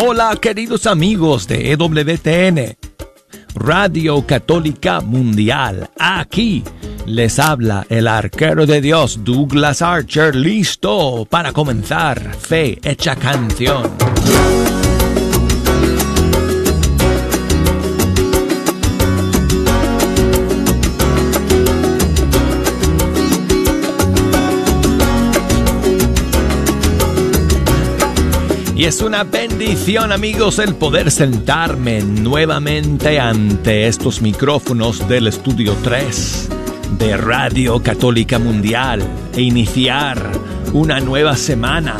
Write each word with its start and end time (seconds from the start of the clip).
Hola 0.00 0.38
queridos 0.40 0.86
amigos 0.86 1.48
de 1.48 1.72
EWTN, 1.72 2.76
Radio 3.56 4.24
Católica 4.24 5.00
Mundial. 5.00 5.90
Aquí 5.98 6.62
les 7.04 7.40
habla 7.40 7.84
el 7.88 8.06
arquero 8.06 8.64
de 8.64 8.80
Dios 8.80 9.24
Douglas 9.24 9.82
Archer, 9.82 10.36
listo 10.36 11.26
para 11.28 11.50
comenzar 11.52 12.36
Fe 12.36 12.78
Hecha 12.84 13.16
Canción. 13.16 13.90
Y 28.78 28.84
es 28.84 29.02
una 29.02 29.24
bendición 29.24 30.12
amigos 30.12 30.60
el 30.60 30.76
poder 30.76 31.10
sentarme 31.10 32.00
nuevamente 32.00 33.18
ante 33.18 33.88
estos 33.88 34.22
micrófonos 34.22 35.08
del 35.08 35.26
Estudio 35.26 35.74
3 35.82 36.48
de 36.96 37.16
Radio 37.16 37.82
Católica 37.82 38.38
Mundial 38.38 39.02
e 39.34 39.42
iniciar 39.42 40.30
una 40.72 41.00
nueva 41.00 41.34
semana 41.36 41.96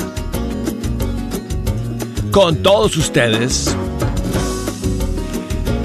con 2.31 2.63
todos 2.63 2.97
ustedes. 2.97 3.77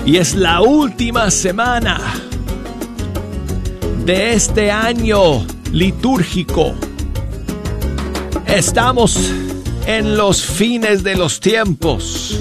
Y 0.05 0.17
es 0.17 0.35
la 0.35 0.61
última 0.61 1.31
semana 1.31 1.99
de 4.05 4.35
este 4.35 4.69
año 4.69 5.43
litúrgico. 5.71 6.75
Estamos 8.45 9.33
en 9.85 10.17
los 10.17 10.43
fines 10.43 11.03
de 11.03 11.15
los 11.15 11.39
tiempos. 11.39 12.39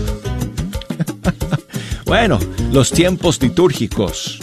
bueno, 2.07 2.39
los 2.73 2.91
tiempos 2.91 3.41
litúrgicos. 3.43 4.39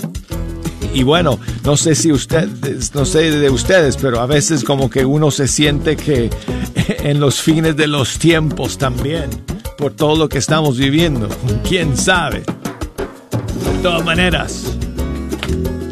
Y 0.94 1.04
bueno, 1.04 1.40
no 1.64 1.78
sé 1.78 1.96
si 1.96 2.12
ustedes, 2.12 2.94
no 2.96 3.06
sé 3.06 3.32
de 3.32 3.50
ustedes, 3.50 3.98
pero 3.98 4.20
a 4.20 4.26
veces 4.26 4.64
como 4.64 4.90
que 4.90 5.06
uno 5.06 5.30
se 5.32 5.48
siente 5.48 5.96
que 5.96 6.30
en 7.04 7.20
los 7.20 7.42
fines 7.42 7.76
de 7.78 7.88
los 7.88 8.18
tiempos 8.18 8.78
también, 8.78 9.30
por 9.78 9.94
todo 9.94 10.16
lo 10.16 10.30
que 10.30 10.40
estamos 10.40 10.78
viviendo, 10.78 11.30
quién 11.68 11.96
sabe. 11.96 12.40
De 12.40 13.84
todas 13.84 14.04
maneras, 14.04 14.74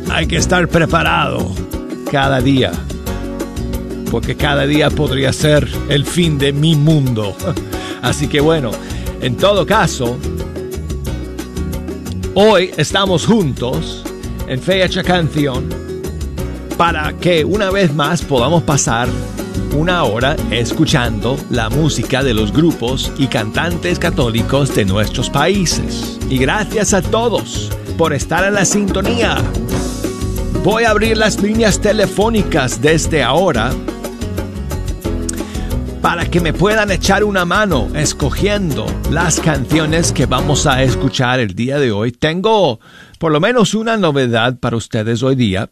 hay 0.09 0.27
que 0.27 0.37
estar 0.37 0.67
preparado 0.67 1.53
cada 2.11 2.41
día 2.41 2.71
porque 4.11 4.35
cada 4.35 4.65
día 4.65 4.89
podría 4.89 5.33
ser 5.33 5.67
el 5.89 6.05
fin 6.05 6.37
de 6.37 6.53
mi 6.53 6.75
mundo. 6.75 7.35
Así 8.01 8.27
que 8.27 8.39
bueno, 8.39 8.71
en 9.21 9.35
todo 9.35 9.65
caso, 9.65 10.17
hoy 12.33 12.71
estamos 12.77 13.25
juntos 13.25 14.03
en 14.47 14.61
Fecha 14.61 15.03
Canción 15.03 15.67
para 16.77 17.13
que 17.13 17.43
una 17.43 17.71
vez 17.71 17.93
más 17.93 18.21
podamos 18.21 18.63
pasar 18.63 19.09
una 19.75 20.03
hora 20.03 20.35
escuchando 20.51 21.37
la 21.49 21.69
música 21.69 22.23
de 22.23 22.33
los 22.33 22.51
grupos 22.51 23.11
y 23.17 23.27
cantantes 23.27 23.99
católicos 23.99 24.73
de 24.75 24.85
nuestros 24.85 25.29
países. 25.29 26.19
Y 26.29 26.37
gracias 26.37 26.93
a 26.93 27.01
todos 27.01 27.71
por 27.97 28.13
estar 28.13 28.45
en 28.45 28.53
la 28.53 28.65
sintonía. 28.65 29.37
Voy 30.63 30.83
a 30.83 30.91
abrir 30.91 31.17
las 31.17 31.41
líneas 31.41 31.79
telefónicas 31.79 32.81
desde 32.81 33.23
ahora 33.23 33.71
que 36.31 36.39
me 36.41 36.53
puedan 36.53 36.91
echar 36.91 37.23
una 37.23 37.45
mano 37.45 37.87
escogiendo 37.95 38.85
las 39.11 39.39
canciones 39.39 40.11
que 40.11 40.25
vamos 40.25 40.67
a 40.67 40.83
escuchar 40.83 41.39
el 41.39 41.55
día 41.55 41.79
de 41.79 41.91
hoy. 41.91 42.11
Tengo 42.11 42.81
por 43.17 43.31
lo 43.31 43.39
menos 43.39 43.73
una 43.73 43.95
novedad 43.97 44.59
para 44.59 44.75
ustedes 44.75 45.23
hoy 45.23 45.35
día. 45.35 45.71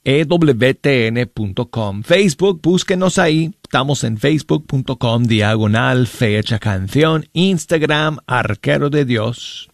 ewtn.com 0.02 2.02
Facebook, 2.02 2.62
búsquenos 2.62 3.18
ahí, 3.18 3.52
estamos 3.62 4.02
en 4.04 4.16
facebook.com 4.16 5.24
diagonal 5.24 6.06
fe 6.06 6.38
hecha 6.38 6.58
canción, 6.58 7.28
Instagram 7.34 8.16
arquero 8.26 8.88
de 8.88 9.04
Dios 9.04 9.68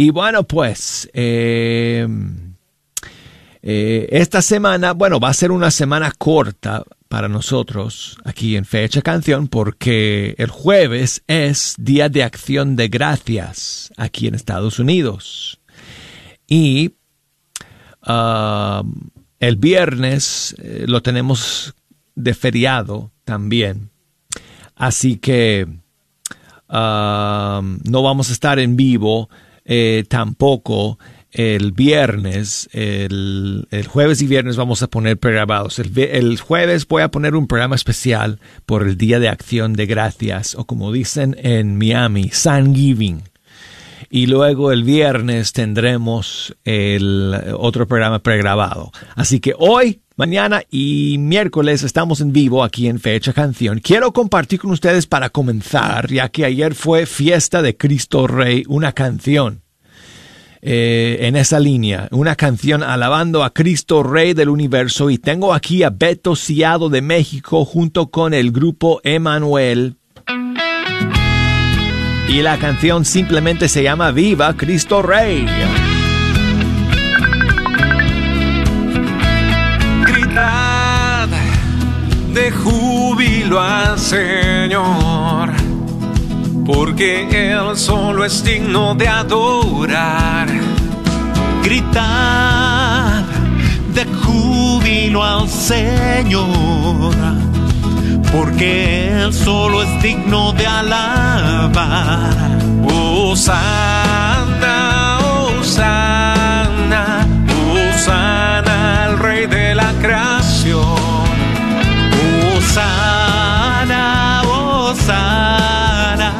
y 0.00 0.10
bueno, 0.10 0.44
pues 0.44 1.10
eh, 1.12 2.06
eh, 3.62 4.08
esta 4.12 4.42
semana, 4.42 4.92
bueno, 4.92 5.18
va 5.18 5.28
a 5.28 5.34
ser 5.34 5.50
una 5.50 5.72
semana 5.72 6.12
corta 6.16 6.84
para 7.08 7.28
nosotros 7.28 8.16
aquí 8.24 8.56
en 8.56 8.64
Fecha 8.64 9.02
Canción 9.02 9.48
porque 9.48 10.36
el 10.38 10.50
jueves 10.50 11.24
es 11.26 11.74
Día 11.78 12.08
de 12.08 12.22
Acción 12.22 12.76
de 12.76 12.86
Gracias 12.86 13.92
aquí 13.96 14.28
en 14.28 14.36
Estados 14.36 14.78
Unidos. 14.78 15.58
Y 16.46 16.92
um, 18.06 19.10
el 19.40 19.56
viernes 19.56 20.54
eh, 20.58 20.84
lo 20.86 21.02
tenemos 21.02 21.74
de 22.14 22.34
feriado 22.34 23.10
también. 23.24 23.90
Así 24.76 25.16
que 25.16 25.66
um, 26.68 27.80
no 27.82 28.02
vamos 28.04 28.30
a 28.30 28.32
estar 28.32 28.60
en 28.60 28.76
vivo 28.76 29.28
eh, 29.68 30.04
tampoco 30.08 30.98
el 31.30 31.72
viernes, 31.72 32.68
el, 32.72 33.66
jueves 33.86 34.22
y 34.22 34.26
viernes 34.26 34.56
vamos 34.56 34.82
a 34.82 34.88
poner 34.88 35.18
pregrabados. 35.18 35.78
El, 35.78 35.96
el, 35.96 36.40
jueves 36.40 36.88
voy 36.88 37.02
a 37.02 37.10
poner 37.10 37.36
un 37.36 37.46
programa 37.46 37.76
especial 37.76 38.40
por 38.64 38.82
el 38.82 38.96
Día 38.96 39.20
de 39.20 39.28
Acción 39.28 39.74
de 39.74 39.86
Gracias, 39.86 40.54
o 40.54 40.64
como 40.64 40.90
dicen 40.90 41.36
en 41.38 41.76
Miami, 41.76 42.30
Thanksgiving. 42.30 43.22
Y 44.10 44.26
luego 44.26 44.72
el 44.72 44.84
viernes 44.84 45.52
tendremos 45.52 46.56
el 46.64 47.36
otro 47.58 47.86
programa 47.86 48.20
pregrabado. 48.20 48.90
Así 49.14 49.38
que 49.38 49.54
hoy, 49.58 50.00
mañana 50.18 50.62
y 50.68 51.16
miércoles 51.18 51.84
estamos 51.84 52.20
en 52.20 52.32
vivo 52.32 52.64
aquí 52.64 52.88
en 52.88 52.98
Fecha 52.98 53.32
Canción. 53.32 53.78
Quiero 53.78 54.12
compartir 54.12 54.58
con 54.58 54.72
ustedes 54.72 55.06
para 55.06 55.30
comenzar, 55.30 56.10
ya 56.10 56.28
que 56.28 56.44
ayer 56.44 56.74
fue 56.74 57.06
fiesta 57.06 57.62
de 57.62 57.76
Cristo 57.76 58.26
Rey, 58.26 58.64
una 58.66 58.92
canción 58.92 59.62
eh, 60.60 61.18
en 61.20 61.36
esa 61.36 61.60
línea, 61.60 62.08
una 62.10 62.34
canción 62.34 62.82
alabando 62.82 63.44
a 63.44 63.54
Cristo 63.54 64.02
Rey 64.02 64.34
del 64.34 64.48
Universo 64.48 65.08
y 65.08 65.18
tengo 65.18 65.54
aquí 65.54 65.84
a 65.84 65.90
Beto 65.90 66.34
Ciado 66.34 66.88
de 66.88 67.00
México 67.00 67.64
junto 67.64 68.10
con 68.10 68.34
el 68.34 68.50
grupo 68.50 69.00
Emanuel. 69.04 69.98
Y 72.28 72.42
la 72.42 72.58
canción 72.58 73.04
simplemente 73.04 73.68
se 73.68 73.84
llama 73.84 74.10
Viva 74.10 74.54
Cristo 74.56 75.00
Rey. 75.00 75.46
De 82.38 82.50
júbilo 82.52 83.60
al 83.60 83.98
Señor 83.98 85.50
porque 86.64 87.26
Él 87.50 87.76
solo 87.76 88.24
es 88.24 88.44
digno 88.44 88.94
de 88.94 89.08
adorar. 89.08 90.46
Gritad 91.64 93.24
de 93.94 94.04
júbilo 94.22 95.24
al 95.24 95.48
Señor, 95.48 97.14
porque 98.30 99.08
Él 99.08 99.32
solo 99.32 99.82
es 99.82 100.02
digno 100.02 100.52
de 100.52 100.66
alabar. 100.66 102.36
Oh, 102.92 103.34
sana, 103.34 105.18
oh, 105.22 105.64
sana, 105.64 106.07
Osana, 112.78 114.42
Osana, 114.46 116.30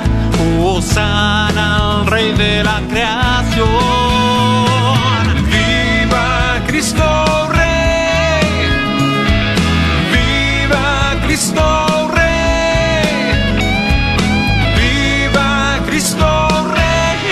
Osana, 0.62 1.66
el 2.00 2.06
rey 2.06 2.32
de 2.32 2.62
la 2.62 2.80
creación. 2.88 3.66
Viva 5.50 6.62
Cristo 6.68 7.48
Rey, 7.50 8.70
viva 10.14 11.16
Cristo 11.26 12.08
Rey, 12.14 13.34
viva 14.78 15.80
Cristo 15.88 16.28
Rey. 16.76 17.28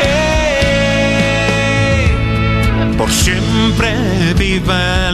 Por 2.98 3.10
siempre 3.12 3.94
viva. 4.34 5.05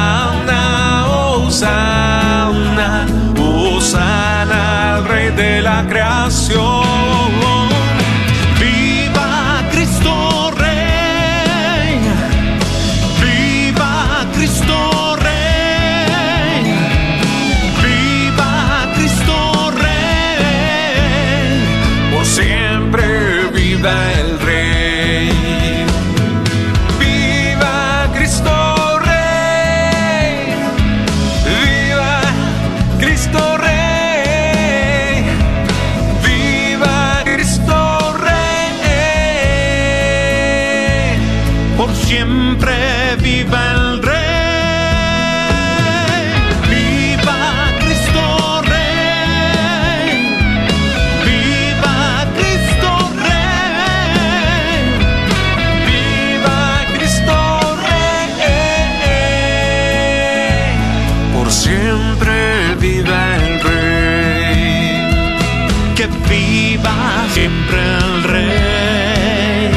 viva 66.31 67.27
siempre 67.29 67.77
el 67.77 68.23
Rey, 68.23 69.71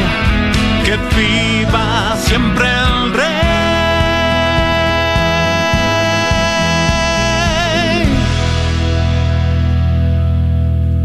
que 0.85 0.97
viva 1.17 2.17
siempre 2.17 2.67
el 2.69 3.13
Rey. 3.13 3.35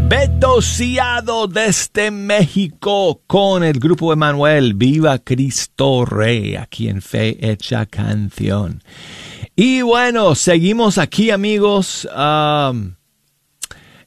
Beto 0.08 0.62
Ciado 0.62 1.48
desde 1.48 2.10
México 2.12 3.22
con 3.26 3.64
el 3.64 3.80
grupo 3.80 4.12
Emanuel. 4.12 4.74
Viva 4.74 5.18
Cristo 5.18 6.04
Rey, 6.04 6.54
aquí 6.54 6.88
en 6.88 7.02
Fe 7.02 7.36
Hecha 7.40 7.86
Canción. 7.86 8.82
Y 9.56 9.82
bueno, 9.82 10.36
seguimos 10.36 10.96
aquí 10.98 11.30
amigos. 11.30 12.08
Am, 12.14 12.99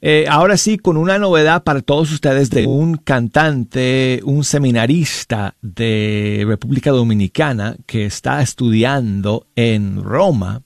eh, 0.06 0.26
ahora 0.28 0.58
sí, 0.58 0.78
con 0.78 0.98
una 0.98 1.18
novedad 1.18 1.64
para 1.64 1.82
todos 1.82 2.12
ustedes 2.12 2.50
de 2.50 2.68
un 2.68 2.98
cantante, 2.98 4.20
un 4.26 4.44
seminarista 4.44 5.56
de 5.62 6.44
República 6.46 6.92
Dominicana 6.92 7.78
que 7.86 8.06
está 8.06 8.42
estudiando 8.42 9.48
en 9.56 10.04
Roma 10.04 10.62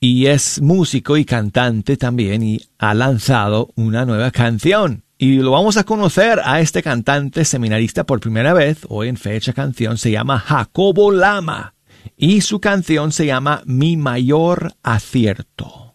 y 0.00 0.26
es 0.26 0.60
músico 0.60 1.16
y 1.16 1.24
cantante 1.24 1.96
también 1.96 2.42
y 2.42 2.60
ha 2.76 2.92
lanzado 2.92 3.70
una 3.74 4.04
nueva 4.04 4.30
canción. 4.32 5.04
Y 5.16 5.36
lo 5.36 5.52
vamos 5.52 5.78
a 5.78 5.84
conocer 5.84 6.38
a 6.44 6.60
este 6.60 6.82
cantante 6.82 7.42
seminarista 7.46 8.04
por 8.04 8.20
primera 8.20 8.52
vez, 8.52 8.80
hoy 8.90 9.08
en 9.08 9.16
fecha 9.16 9.54
canción, 9.54 9.96
se 9.96 10.10
llama 10.10 10.40
Jacobo 10.40 11.10
Lama 11.10 11.72
y 12.18 12.42
su 12.42 12.60
canción 12.60 13.12
se 13.12 13.24
llama 13.24 13.62
Mi 13.64 13.96
mayor 13.96 14.74
acierto. 14.82 15.85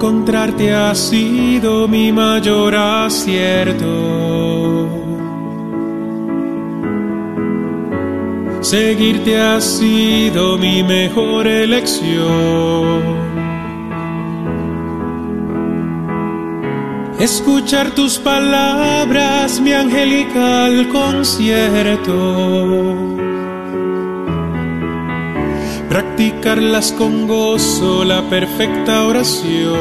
Encontrarte 0.00 0.72
ha 0.72 0.94
sido 0.94 1.86
mi 1.86 2.10
mayor 2.10 2.74
acierto. 2.74 3.86
Seguirte 8.62 9.38
ha 9.38 9.60
sido 9.60 10.56
mi 10.56 10.82
mejor 10.82 11.46
elección. 11.46 13.02
Escuchar 17.18 17.90
tus 17.90 18.18
palabras, 18.18 19.60
mi 19.60 19.74
angelical 19.74 20.88
concierto. 20.88 22.16
Practicarlas 25.90 26.92
con 26.92 27.26
gozo, 27.26 28.04
la 28.04 28.22
perfecta 28.30 29.06
oración. 29.06 29.74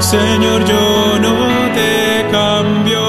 Señor, 0.00 0.64
yo 0.64 1.18
no 1.20 1.34
te 1.74 2.30
cambio. 2.32 3.02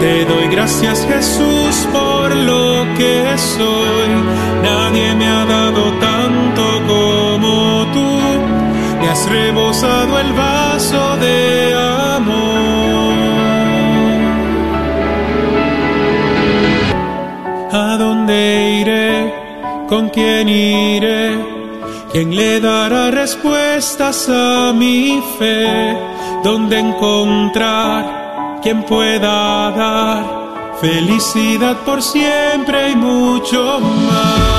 Te 0.00 0.24
doy 0.24 0.48
gracias 0.48 1.06
Jesús 1.06 1.86
por 1.92 2.34
lo 2.34 2.84
que 2.98 3.38
soy. 3.38 4.10
Nadie 4.64 5.14
me 5.14 5.28
ha 5.28 5.44
dado 5.44 5.92
tanto 6.00 6.64
como 6.88 7.86
tú. 7.94 8.18
Me 9.00 9.08
has 9.08 9.30
rebosado 9.30 10.18
el 10.18 10.32
vaso 10.32 11.16
de 11.18 11.39
quién 20.12 20.48
iré? 20.48 21.38
¿Quién 22.12 22.34
le 22.34 22.60
dará 22.60 23.10
respuestas 23.10 24.28
a 24.28 24.72
mi 24.72 25.22
fe? 25.38 25.96
¿Dónde 26.42 26.78
encontrar? 26.78 28.58
¿Quién 28.62 28.82
pueda 28.84 29.70
dar 29.70 30.76
felicidad 30.80 31.76
por 31.84 32.02
siempre 32.02 32.90
y 32.90 32.96
mucho 32.96 33.80
más? 33.80 34.49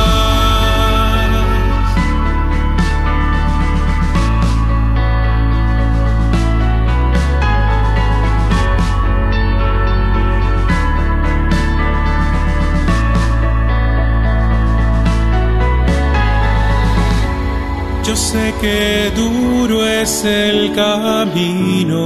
Yo 18.03 18.15
sé 18.15 18.53
que 18.59 19.11
duro 19.15 19.85
es 19.85 20.25
el 20.25 20.73
camino, 20.73 22.01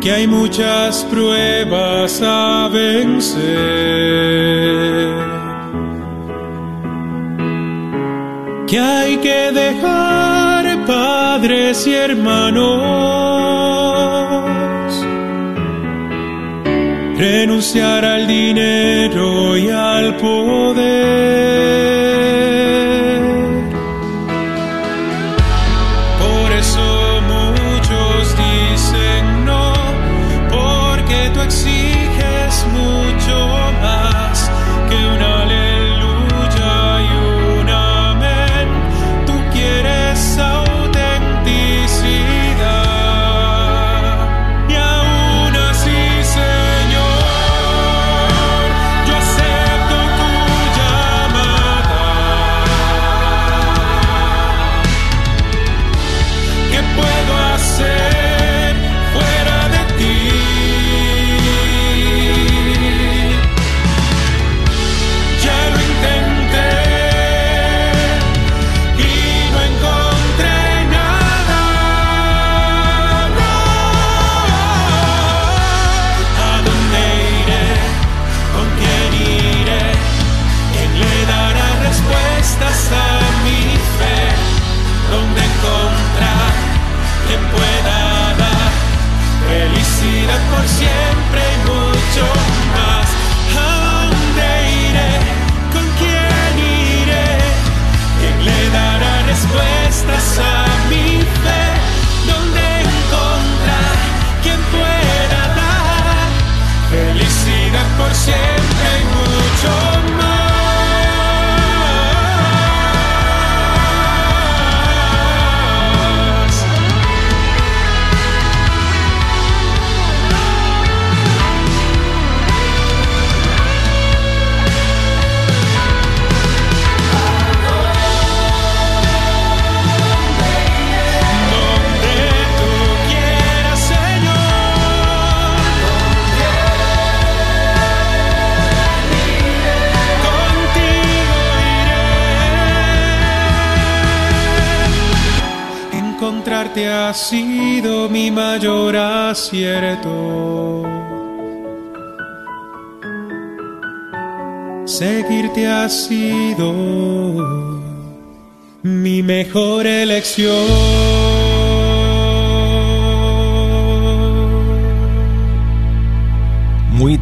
que 0.00 0.12
hay 0.12 0.26
muchas 0.26 1.04
pruebas 1.04 2.20
a 2.22 2.68
vencer, 2.70 3.42
que 8.66 8.78
hay 8.78 9.16
que 9.16 9.50
dejar 9.52 10.84
padres 10.86 11.86
y 11.86 11.94
hermanos 11.94 13.63
renunciar 17.16 18.04
al 18.04 18.26
dinero 18.26 19.56
y 19.56 19.68
al 19.68 20.16
poder. 20.16 21.83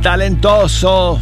Talentoso 0.03 1.21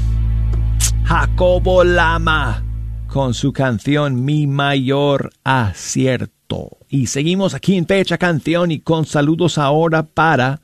Jacobo 1.04 1.84
Lama 1.84 2.64
con 3.08 3.34
su 3.34 3.52
canción 3.52 4.24
Mi 4.24 4.46
Mayor 4.46 5.30
Acierto. 5.44 6.78
Y 6.88 7.08
seguimos 7.08 7.52
aquí 7.52 7.76
en 7.76 7.86
Fecha 7.86 8.16
Canción 8.16 8.70
y 8.70 8.80
con 8.80 9.04
saludos 9.04 9.58
ahora 9.58 10.04
para 10.04 10.62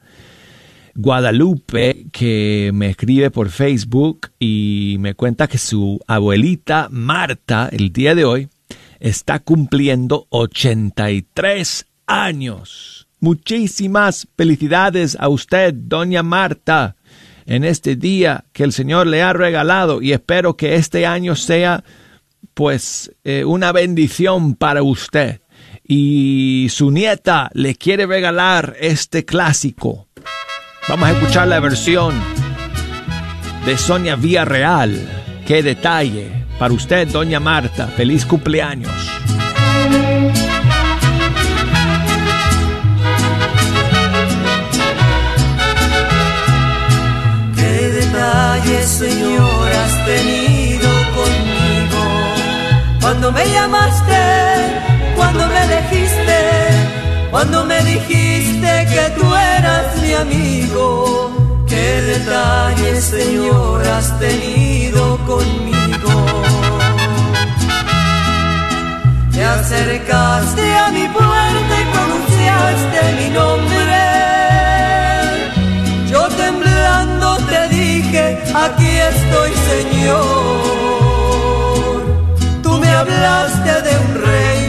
Guadalupe 0.95 2.07
que 2.11 2.71
me 2.73 2.89
escribe 2.89 3.31
por 3.31 3.51
Facebook 3.51 4.31
y 4.39 4.97
me 4.99 5.13
cuenta 5.13 5.47
que 5.47 5.59
su 5.59 6.01
abuelita 6.07 6.89
Marta 6.91 7.69
el 7.71 7.93
día 7.93 8.15
de 8.15 8.25
hoy 8.25 8.49
está 8.99 9.41
cumpliendo 9.41 10.27
83 10.31 11.87
años. 12.07 13.09
Muchísimas 13.21 14.27
felicidades 14.39 15.19
a 15.21 15.29
usted, 15.29 15.75
doña 15.75 16.23
Marta 16.23 16.96
en 17.47 17.65
este 17.65 17.97
día 17.97 18.45
que 18.53 18.65
el 18.65 18.73
Señor 18.73 19.07
le 19.07 19.23
ha 19.23 19.33
regalado 19.33 20.03
y 20.03 20.13
espero 20.13 20.57
que 20.57 20.75
este 20.75 21.07
año 21.07 21.37
sea 21.37 21.85
pues 22.55 23.13
eh, 23.25 23.45
una 23.45 23.73
bendición 23.73 24.55
para 24.55 24.83
usted. 24.83 25.41
Y 25.89 26.67
su 26.71 26.91
nieta 26.91 27.51
le 27.55 27.77
quiere 27.77 28.07
regalar 28.07 28.77
este 28.81 29.25
clásico. 29.25 30.09
Vamos 30.89 31.09
a 31.09 31.13
escuchar 31.13 31.49
la 31.49 31.61
versión 31.61 32.15
de 33.65 33.77
Sonia 33.77 34.17
Villarreal. 34.17 34.97
Qué 35.47 35.63
detalle. 35.63 36.45
Para 36.59 36.75
usted, 36.75 37.07
doña 37.09 37.39
Marta, 37.39 37.87
feliz 37.89 38.25
cumpleaños. 38.25 38.93
Señor, 48.99 49.69
has 49.73 50.07
tenido 50.07 50.89
conmigo. 51.19 52.03
Cuando 53.03 53.31
me 53.31 53.45
llamaste, 53.47 54.23
cuando 55.15 55.47
me 55.49 55.65
elegiste, 55.65 56.39
cuando 57.31 57.65
me 57.67 57.79
dijiste 57.83 58.87
que 58.93 59.21
tú 59.21 59.35
eras 59.35 60.01
mi 60.01 60.15
amigo. 60.15 61.65
Qué 61.69 62.01
detalle, 62.13 63.01
Señor, 63.03 63.87
has 63.87 64.19
tenido 64.19 65.19
conmigo. 65.27 66.15
Te 69.31 69.45
acercaste 69.45 70.75
a 70.75 70.91
mi 70.91 71.07
puerta 71.09 71.75
y 71.83 71.85
pronunciaste 71.93 73.01
mi 73.19 73.29
nombre. 73.35 74.36
Temblando 76.87 77.37
te 77.51 77.69
dije, 77.69 78.39
aquí 78.55 78.91
estoy 79.13 79.51
Señor. 79.73 80.23
Tú 82.63 82.71
me 82.79 82.89
hablaste 82.89 83.73
de 83.87 83.93
un 84.05 84.11
reino, 84.31 84.66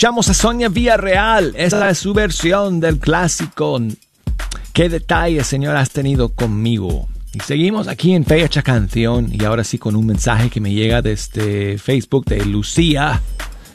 Escuchamos 0.00 0.30
a 0.30 0.32
Sonia 0.32 0.70
Villarreal. 0.70 1.52
Esta 1.58 1.90
es 1.90 1.98
su 1.98 2.14
versión 2.14 2.80
del 2.80 2.98
clásico. 2.98 3.78
Qué 4.72 4.88
detalle, 4.88 5.44
Señor, 5.44 5.76
has 5.76 5.90
tenido 5.90 6.30
conmigo. 6.30 7.06
Y 7.34 7.40
seguimos 7.40 7.86
aquí 7.86 8.14
en 8.14 8.24
Fecha 8.24 8.62
Canción 8.62 9.28
y 9.30 9.44
ahora 9.44 9.62
sí 9.62 9.76
con 9.76 9.96
un 9.96 10.06
mensaje 10.06 10.48
que 10.48 10.58
me 10.58 10.72
llega 10.72 11.02
desde 11.02 11.76
Facebook 11.76 12.24
de 12.24 12.46
Lucía. 12.46 13.20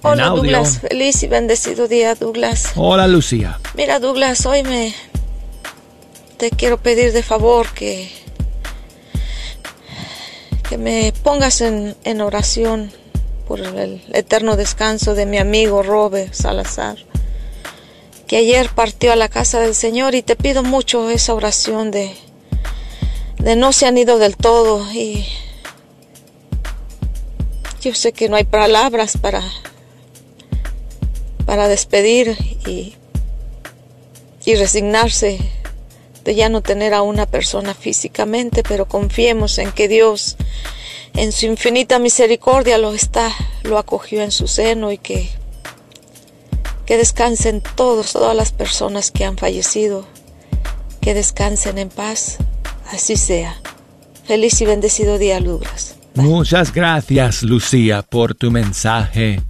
Hola 0.01 0.29
Douglas, 0.29 0.79
feliz 0.79 1.21
y 1.21 1.27
bendecido 1.27 1.87
día 1.87 2.15
Douglas. 2.15 2.71
Hola 2.75 3.07
Lucía. 3.07 3.59
Mira 3.75 3.99
Douglas, 3.99 4.47
hoy 4.47 4.63
me 4.63 4.95
te 6.37 6.49
quiero 6.49 6.79
pedir 6.79 7.13
de 7.13 7.21
favor 7.21 7.67
que 7.75 8.09
que 10.67 10.79
me 10.79 11.13
pongas 11.21 11.61
en, 11.61 11.95
en 12.03 12.21
oración 12.21 12.89
por 13.47 13.59
el 13.59 14.01
eterno 14.13 14.55
descanso 14.55 15.15
de 15.15 15.25
mi 15.25 15.37
amigo 15.37 15.83
Robert 15.83 16.33
Salazar, 16.33 16.97
que 18.27 18.37
ayer 18.37 18.69
partió 18.69 19.11
a 19.11 19.15
la 19.15 19.29
casa 19.29 19.59
del 19.59 19.75
Señor 19.75 20.15
y 20.15 20.23
te 20.23 20.35
pido 20.35 20.63
mucho 20.63 21.09
esa 21.09 21.33
oración 21.33 21.91
de, 21.91 22.15
de 23.37 23.55
no 23.55 23.71
se 23.71 23.85
han 23.85 23.97
ido 23.97 24.17
del 24.17 24.35
todo 24.35 24.91
y 24.91 25.25
yo 27.81 27.93
sé 27.93 28.13
que 28.13 28.29
no 28.29 28.35
hay 28.35 28.45
palabras 28.45 29.17
para 29.17 29.43
para 31.45 31.67
despedir 31.67 32.35
y, 32.65 32.95
y 34.45 34.55
resignarse 34.55 35.39
de 36.23 36.35
ya 36.35 36.49
no 36.49 36.61
tener 36.61 36.93
a 36.95 37.03
una 37.03 37.27
persona 37.27 37.75
físicamente, 37.75 38.63
pero 38.63 38.87
confiemos 38.87 39.59
en 39.59 39.71
que 39.71 39.87
Dios 39.87 40.37
en 41.15 41.31
su 41.31 41.45
infinita 41.45 41.99
misericordia 41.99 42.77
lo 42.77 42.93
está, 42.93 43.31
lo 43.63 43.77
acogió 43.77 44.21
en 44.21 44.31
su 44.31 44.47
seno 44.47 44.91
y 44.91 44.97
que 44.97 45.29
que 46.85 46.97
descansen 46.97 47.61
todos, 47.75 48.13
todas 48.13 48.35
las 48.35 48.51
personas 48.51 49.11
que 49.11 49.25
han 49.25 49.37
fallecido, 49.37 50.07
que 51.01 51.13
descansen 51.13 51.77
en 51.77 51.89
paz, 51.89 52.37
así 52.91 53.17
sea. 53.17 53.59
Feliz 54.25 54.59
y 54.61 54.65
bendecido 54.65 55.17
día, 55.17 55.39
Douglas. 55.39 55.95
Muchas 56.15 56.73
gracias, 56.73 57.43
Lucía, 57.43 58.01
por 58.03 58.35
tu 58.35 58.51
mensaje 58.51 59.41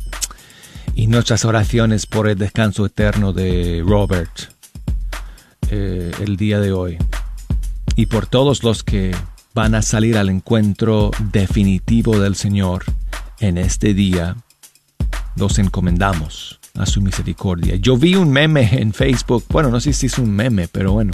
y 0.96 1.08
nuestras 1.08 1.46
oraciones 1.46 2.06
por 2.06 2.28
el 2.28 2.38
descanso 2.38 2.86
eterno 2.86 3.34
de 3.34 3.84
Robert 3.86 4.52
eh, 5.70 6.12
el 6.22 6.38
día 6.38 6.60
de 6.60 6.72
hoy. 6.72 6.98
Y 7.96 8.08
por 8.08 8.28
todos 8.28 8.64
los 8.64 8.84
que 8.84 9.16
van 9.56 9.74
a 9.74 9.82
salir 9.82 10.18
al 10.18 10.28
encuentro 10.28 11.12
definitivo 11.32 12.20
del 12.20 12.36
Señor 12.36 12.84
en 13.40 13.58
este 13.58 13.94
día, 13.94 14.36
los 15.38 15.58
encomendamos 15.60 16.60
a 16.78 16.86
su 16.86 17.02
misericordia. 17.02 17.78
Yo 17.78 17.96
vi 17.96 18.16
un 18.16 18.30
meme 18.32 18.70
en 18.74 18.94
Facebook, 18.94 19.46
bueno, 19.50 19.70
no 19.70 19.80
sé 19.80 19.94
si 19.94 20.08
es 20.08 20.20
un 20.20 20.30
meme, 20.30 20.68
pero 20.68 20.92
bueno, 20.92 21.14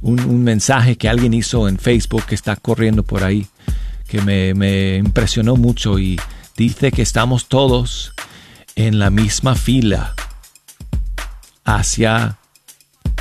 un, 0.00 0.42
mensaje 0.42 0.96
que 0.96 1.10
alguien 1.10 1.34
hizo 1.34 1.68
en 1.68 1.78
Facebook 1.78 2.24
que 2.24 2.34
está 2.34 2.56
corriendo 2.56 3.02
por 3.02 3.24
ahí, 3.24 3.46
que 4.08 4.22
me 4.22 4.96
impresionó 4.96 5.56
mucho 5.56 5.98
y 5.98 6.18
dice 6.56 6.90
que 6.90 7.02
estamos 7.02 7.46
todos 7.48 8.14
en 8.74 8.98
la 8.98 9.10
misma 9.10 9.54
fila 9.54 10.14
hacia 11.64 12.38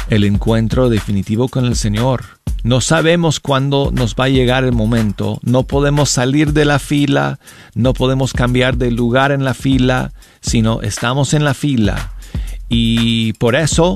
el 0.09 0.23
encuentro 0.23 0.87
definitivo 0.87 1.49
con 1.49 1.65
el 1.65 1.75
Señor. 1.75 2.38
No 2.63 2.81
sabemos 2.81 3.39
cuándo 3.39 3.89
nos 3.93 4.15
va 4.15 4.25
a 4.25 4.29
llegar 4.29 4.65
el 4.65 4.73
momento. 4.73 5.39
No 5.43 5.63
podemos 5.63 6.09
salir 6.09 6.51
de 6.51 6.65
la 6.65 6.79
fila, 6.79 7.39
no 7.73 7.93
podemos 7.93 8.33
cambiar 8.33 8.77
de 8.77 8.91
lugar 8.91 9.31
en 9.31 9.45
la 9.45 9.53
fila, 9.53 10.11
sino 10.41 10.81
estamos 10.81 11.33
en 11.33 11.45
la 11.45 11.53
fila. 11.53 12.13
Y 12.67 13.33
por 13.33 13.55
eso, 13.55 13.95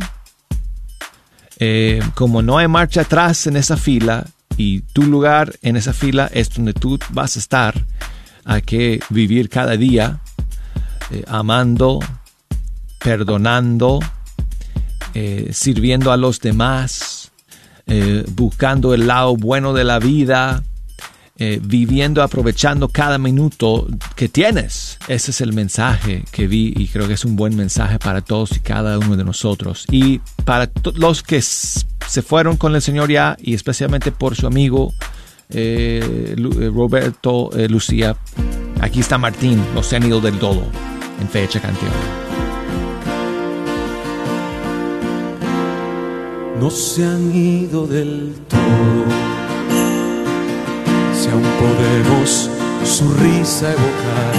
eh, 1.60 2.02
como 2.16 2.42
no 2.42 2.58
hay 2.58 2.68
marcha 2.68 3.02
atrás 3.02 3.48
en 3.48 3.58
esa 3.58 3.76
fila 3.76 4.26
y 4.56 4.82
tu 4.94 5.04
lugar 5.04 5.54
en 5.62 5.76
esa 5.76 5.94
fila 5.94 6.30
es 6.34 6.50
donde 6.50 6.74
tú 6.74 6.98
vas 7.10 7.36
a 7.36 7.40
estar, 7.40 7.86
hay 8.46 8.62
que 8.62 9.00
vivir 9.10 9.50
cada 9.50 9.76
día 9.76 10.20
eh, 11.12 11.24
amando, 11.28 12.00
perdonando, 13.00 14.00
eh, 15.14 15.50
sirviendo 15.52 16.12
a 16.12 16.18
los 16.18 16.40
demás 16.40 17.13
eh, 17.88 18.26
buscando 18.32 18.94
el 18.94 19.08
lado 19.08 19.36
bueno 19.36 19.74
de 19.74 19.84
la 19.84 20.00
vida, 20.00 20.64
eh, 21.38 21.60
viviendo, 21.62 22.22
aprovechando 22.22 22.88
cada 22.90 23.18
minuto 23.18 23.88
que 24.16 24.30
tienes. 24.30 24.98
Ese 25.08 25.32
es 25.32 25.42
el 25.42 25.54
mensaje 25.54 26.24
que 26.32 26.48
vi 26.48 26.74
y 26.78 26.88
creo 26.88 27.08
que 27.08 27.14
es 27.14 27.26
un 27.26 27.36
buen 27.36 27.56
mensaje 27.56 28.00
para 28.00 28.22
todos 28.22 28.56
y 28.56 28.60
cada 28.60 29.00
uno 29.00 29.18
de 29.18 29.24
nosotros. 29.24 29.86
Y 29.92 30.20
para 30.46 30.70
los 30.96 31.24
que 31.24 31.42
se 31.42 32.22
fueron 32.22 32.58
con 32.58 32.76
el 32.76 32.82
Señor 32.82 33.12
ya 33.12 33.36
y 33.42 33.54
especialmente 33.54 34.12
por 34.12 34.36
su 34.36 34.48
amigo 34.48 34.94
eh, 35.50 36.36
Roberto 36.74 37.50
Lucía, 37.68 38.16
aquí 38.80 39.02
está 39.02 39.18
Martín, 39.18 39.64
no 39.74 39.84
se 39.84 39.96
han 39.98 40.06
ido 40.06 40.22
del 40.22 40.40
todo 40.40 40.64
en 41.20 41.28
fecha 41.28 41.60
canción. 41.60 42.43
No 46.64 46.70
se 46.70 47.04
han 47.04 47.36
ido 47.36 47.86
del 47.86 48.36
todo. 48.48 49.04
Si 51.14 51.28
aún 51.28 51.50
podemos 51.62 52.50
su 52.86 53.14
risa 53.16 53.74
evocar, 53.74 54.36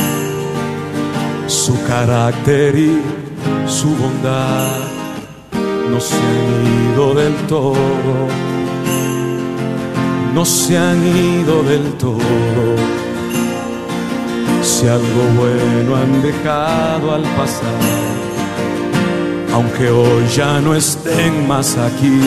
su 1.47 1.75
carácter 1.87 2.79
y 2.79 3.03
su 3.67 3.89
bondad, 3.89 4.71
no 5.91 6.01
se 6.01 6.17
han 6.17 6.93
ido 6.93 7.15
del 7.15 7.35
todo. 7.47 8.15
No 10.33 10.47
se 10.47 10.79
han 10.79 11.07
ido 11.07 11.63
del 11.63 11.93
todo. 12.05 12.75
Si 14.63 14.89
algo 14.89 15.23
bueno 15.37 15.95
han 15.95 16.23
dejado 16.23 17.13
al 17.17 17.23
pasar 17.37 18.34
aunque 19.55 19.89
hoy 19.89 20.27
ya 20.35 20.61
no 20.61 20.75
estén 20.75 21.47
más 21.47 21.77
aquí, 21.79 22.21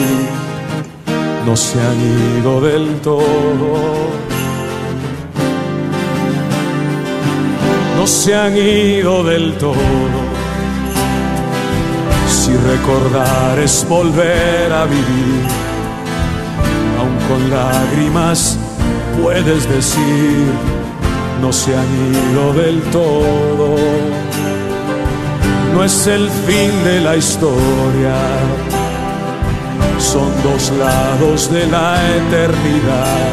no 1.44 1.54
se 1.54 1.78
han 1.78 2.38
ido 2.38 2.60
del 2.62 3.00
todo. 3.00 4.08
No 7.98 8.06
se 8.06 8.34
han 8.34 8.56
ido 8.56 9.24
del 9.24 9.52
todo. 9.58 10.20
Si 12.30 12.52
recordar 12.56 13.58
es 13.58 13.86
volver 13.86 14.72
a 14.72 14.84
vivir, 14.86 15.42
aun 16.98 17.16
con 17.28 17.50
lágrimas 17.50 18.58
puedes 19.22 19.68
decir, 19.68 20.46
no 21.42 21.52
se 21.52 21.76
han 21.76 21.90
ido 22.32 22.54
del 22.54 22.80
todo 22.84 24.17
no 25.78 25.84
es 25.84 26.08
el 26.08 26.28
fin 26.28 26.72
de 26.82 27.00
la 27.00 27.14
historia, 27.16 28.16
son 30.00 30.28
dos 30.42 30.72
lados 30.72 31.52
de 31.52 31.66
la 31.66 31.94
eternidad. 32.16 33.30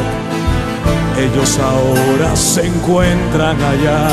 Ellos 1.18 1.58
ahora 1.58 2.36
se 2.36 2.68
encuentran 2.68 3.56
allá, 3.60 4.06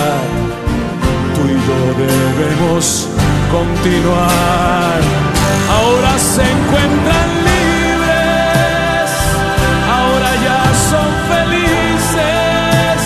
tú 1.36 1.42
y 1.48 1.58
yo 1.68 1.80
debemos 2.06 3.08
continuar. 3.52 5.00
Ahora 5.78 6.18
se 6.18 6.42
encuentran 6.42 7.28
libres, 7.52 9.10
ahora 9.98 10.32
ya 10.48 10.62
son 10.90 11.10
felices. 11.34 12.98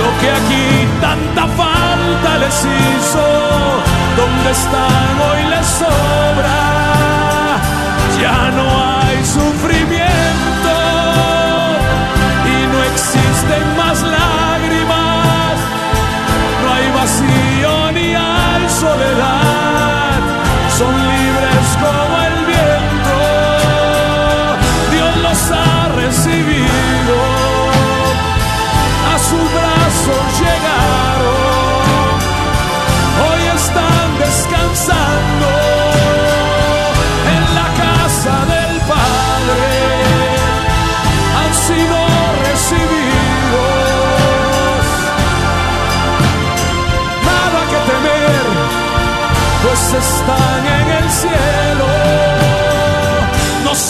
Lo 0.00 0.08
que 0.20 0.28
aquí 0.40 0.66
tanta 1.02 1.46
falta 1.58 2.38
les 2.38 2.58
hizo 2.64 3.93
donde 4.16 4.50
están 4.50 5.20
hoy 5.20 5.42
les 5.50 5.66
sobra, 5.66 6.60
ya 8.20 8.50
no 8.58 8.66
hay 8.98 9.24
sufrimiento 9.24 10.74
y 12.46 12.66
no 12.72 12.82
existen 12.84 13.76
más 13.76 14.02
lágrimas, 14.02 14.23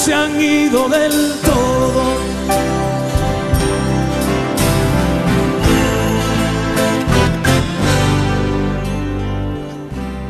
se 0.04 0.12
han 0.12 0.38
ido 0.38 0.86
del 0.90 1.32
todo 1.40 2.02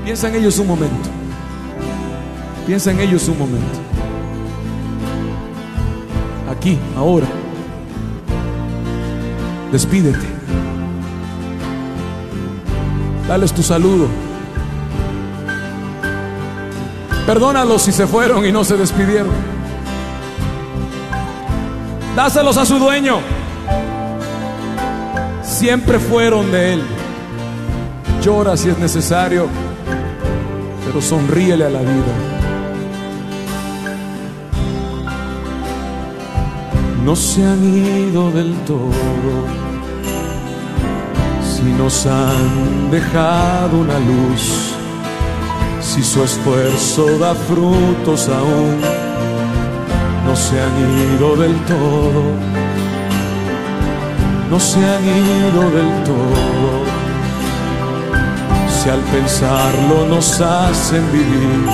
Piensa 0.04 0.28
en 0.28 0.37
ellos 0.37 0.58
un 0.60 0.68
momento. 0.68 1.08
Piensa 2.66 2.92
en 2.92 3.00
ellos 3.00 3.26
un 3.26 3.37
momento. 3.37 3.78
Aquí, 6.48 6.78
ahora. 6.96 7.26
despídete. 9.72 10.26
Dales 13.26 13.52
tu 13.52 13.62
saludo. 13.64 14.06
Perdónalos 17.26 17.82
si 17.82 17.90
se 17.90 18.06
fueron 18.06 18.46
y 18.46 18.52
no 18.52 18.62
se 18.62 18.76
despidieron. 18.76 19.63
Dáselos 22.16 22.57
a 22.57 22.64
su 22.64 22.79
dueño. 22.79 23.18
Siempre 25.42 25.98
fueron 25.98 26.50
de 26.53 26.74
él. 26.74 26.83
Llora 28.22 28.57
si 28.57 28.70
es 28.70 28.79
necesario, 28.79 29.48
pero 30.87 31.03
sonríele 31.03 31.64
a 31.64 31.70
la 31.70 31.81
vida. 31.81 32.14
No 37.05 37.14
se 37.14 37.44
han 37.44 37.62
ido 37.62 38.31
del 38.31 38.55
todo, 38.61 39.44
si 41.42 41.62
nos 41.64 42.07
han 42.07 42.90
dejado 42.90 43.77
una 43.77 43.98
luz, 43.98 44.72
si 45.83 46.03
su 46.03 46.24
esfuerzo 46.24 47.18
da 47.18 47.35
frutos 47.35 48.31
aún, 48.31 48.81
no 50.26 50.37
se 50.37 50.60
han 50.60 50.76
ido 51.14 51.37
del 51.37 51.56
todo, 51.64 52.22
no 54.50 54.60
se 54.60 54.78
han 54.78 55.04
ido 55.04 55.70
del 55.70 56.04
todo 56.04 57.04
si 58.84 58.90
al 58.90 59.00
pensarlo 59.00 60.06
nos 60.10 60.42
hacen 60.42 61.10
vivir, 61.10 61.66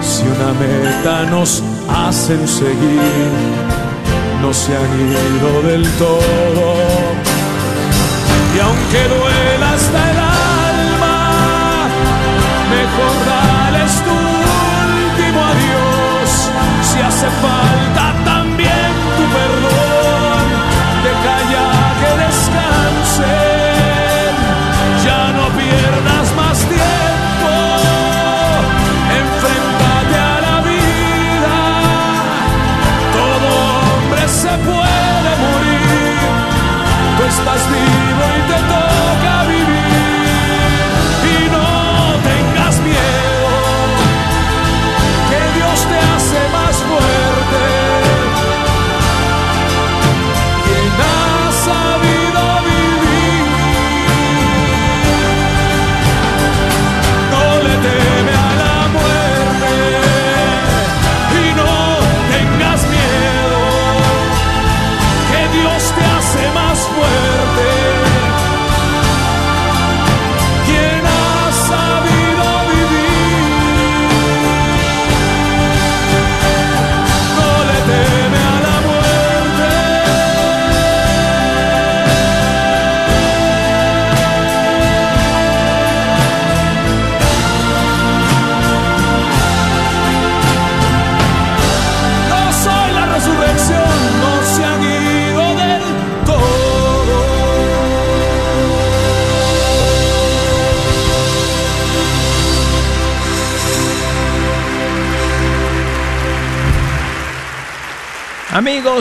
si 0.00 0.22
una 0.22 0.52
meta 0.58 1.24
nos 1.30 1.62
hacen 1.90 2.48
seguir, 2.48 3.30
no 4.40 4.54
se 4.54 4.74
han 4.74 4.92
ido 5.10 5.62
del 5.68 5.86
todo. 5.98 6.74
Y 8.56 8.60
aunque 8.60 9.00
duela 9.14 9.72
hasta 9.74 10.10
el 10.10 10.18
alma, 10.18 11.88
mejor 12.70 13.33
si 17.24 17.73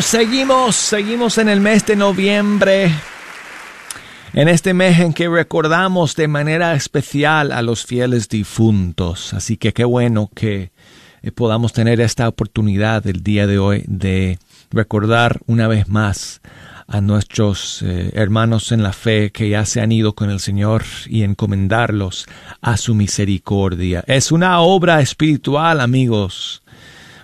Seguimos, 0.02 0.76
seguimos 0.76 1.38
en 1.38 1.50
el 1.50 1.60
mes 1.60 1.86
de 1.86 1.96
noviembre. 1.96 2.92
En 4.34 4.48
este 4.48 4.74
mes 4.74 5.00
en 5.00 5.14
que 5.14 5.30
recordamos 5.30 6.16
de 6.16 6.28
manera 6.28 6.74
especial 6.74 7.52
a 7.52 7.62
los 7.62 7.86
fieles 7.86 8.28
difuntos. 8.28 9.36
Así 9.36 9.56
que 9.56 9.72
qué 9.72 9.86
bueno 9.86 10.32
que 10.34 10.72
eh, 11.22 11.32
podamos 11.32 11.74
tener 11.74 12.02
esta 12.02 12.28
oportunidad 12.28 13.06
el 13.06 13.22
día 13.22 13.46
de 13.46 13.60
hoy 13.60 13.84
de 13.88 14.40
recordar 14.72 15.40
una 15.46 15.68
vez 15.68 15.88
más 15.88 16.42
a 16.88 17.00
nuestros 17.00 17.84
eh, 17.84 18.12
hermanos 18.14 18.72
en 18.72 18.82
la 18.82 18.94
fe 18.94 19.32
que 19.32 19.50
ya 19.50 19.64
se 19.64 19.80
han 19.80 19.92
ido 19.92 20.16
con 20.16 20.32
el 20.32 20.40
Señor 20.40 20.84
y 21.08 21.22
encomendarlos 21.22 22.26
a 22.62 22.78
su 22.78 22.96
misericordia. 22.96 24.04
Es 24.08 24.32
una 24.32 24.60
obra 24.62 25.02
espiritual, 25.02 25.80
amigos, 25.80 26.64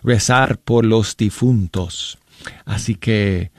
rezar 0.03 0.59
por 0.59 0.85
los 0.85 1.17
difuntos. 1.17 2.18
Así 2.65 2.95
que, 2.95 3.51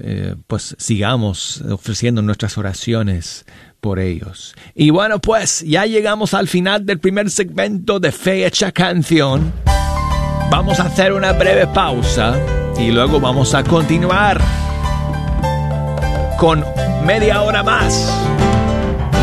eh, 0.00 0.36
pues 0.46 0.74
sigamos 0.78 1.60
ofreciendo 1.62 2.22
nuestras 2.22 2.56
oraciones 2.56 3.44
por 3.80 3.98
ellos. 3.98 4.54
Y 4.74 4.90
bueno, 4.90 5.18
pues 5.20 5.60
ya 5.66 5.86
llegamos 5.86 6.34
al 6.34 6.48
final 6.48 6.86
del 6.86 7.00
primer 7.00 7.30
segmento 7.30 7.98
de 7.98 8.12
Fe 8.12 8.46
Hecha 8.46 8.72
Canción. 8.72 9.52
Vamos 10.50 10.78
a 10.80 10.84
hacer 10.84 11.12
una 11.12 11.32
breve 11.32 11.66
pausa 11.66 12.38
y 12.78 12.90
luego 12.90 13.20
vamos 13.20 13.54
a 13.54 13.64
continuar 13.64 14.40
con 16.38 16.64
media 17.04 17.42
hora 17.42 17.62
más. 17.62 18.16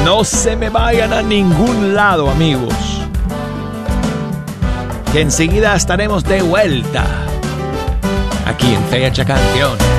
No 0.04 0.24
se 0.24 0.56
me 0.56 0.70
vayan 0.70 1.14
a 1.14 1.22
ningún 1.22 1.94
lado, 1.94 2.30
amigos. 2.30 2.74
Que 5.14 5.22
enseguida 5.22 5.76
estaremos 5.76 6.24
de 6.24 6.42
vuelta 6.42 7.29
aquí 8.50 8.74
en 8.74 8.84
Fecha 8.86 9.24
Canción. 9.24 9.99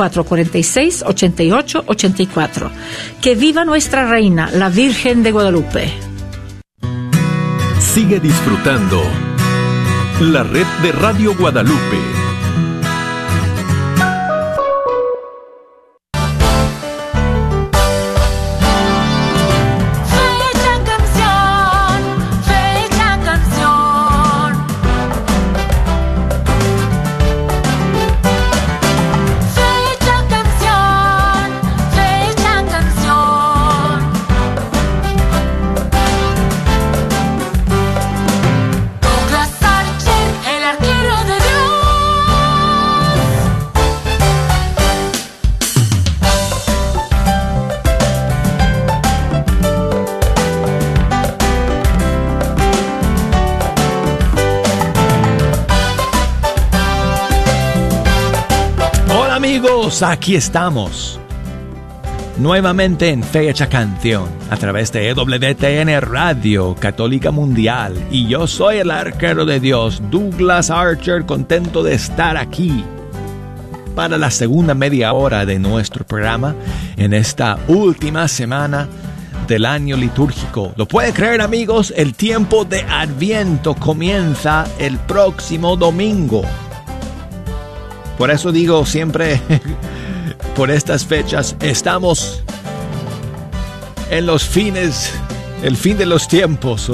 446-8884. 0.00 2.70
Que 3.20 3.34
viva 3.34 3.66
nuestra 3.66 4.08
reina, 4.08 4.50
la 4.50 4.70
Virgen 4.70 5.22
de 5.22 5.32
Guadalupe. 5.32 5.92
Sigue 7.78 8.18
disfrutando 8.20 9.02
la 10.20 10.42
red 10.42 10.66
de 10.82 10.92
Radio 10.92 11.34
Guadalupe. 11.36 12.19
Aquí 60.02 60.34
estamos. 60.34 61.20
Nuevamente 62.38 63.10
en 63.10 63.22
Fecha 63.22 63.68
Canción, 63.68 64.28
a 64.48 64.56
través 64.56 64.92
de 64.92 65.10
EWTN 65.10 66.00
Radio 66.00 66.74
Católica 66.78 67.30
Mundial. 67.30 67.94
Y 68.10 68.26
yo 68.26 68.46
soy 68.46 68.78
el 68.78 68.90
arquero 68.90 69.44
de 69.44 69.60
Dios, 69.60 70.00
Douglas 70.10 70.70
Archer, 70.70 71.26
contento 71.26 71.82
de 71.82 71.94
estar 71.94 72.36
aquí 72.36 72.84
para 73.94 74.16
la 74.16 74.30
segunda 74.30 74.74
media 74.74 75.12
hora 75.12 75.44
de 75.44 75.58
nuestro 75.58 76.06
programa 76.06 76.54
en 76.96 77.12
esta 77.12 77.58
última 77.68 78.26
semana 78.28 78.88
del 79.46 79.66
año 79.66 79.96
litúrgico. 79.96 80.72
¿Lo 80.76 80.86
pueden 80.86 81.12
creer 81.12 81.42
amigos? 81.42 81.92
El 81.96 82.14
tiempo 82.14 82.64
de 82.64 82.82
Adviento 82.82 83.74
comienza 83.74 84.66
el 84.78 84.98
próximo 84.98 85.76
domingo. 85.76 86.42
Por 88.20 88.30
eso 88.30 88.52
digo 88.52 88.84
siempre, 88.84 89.40
por 90.60 90.70
estas 90.70 91.06
fechas, 91.06 91.56
estamos 91.62 92.44
en 94.10 94.26
los 94.26 94.46
fines, 94.46 95.10
el 95.62 95.74
fin 95.74 95.96
de 95.96 96.04
los 96.04 96.28
tiempos. 96.28 96.92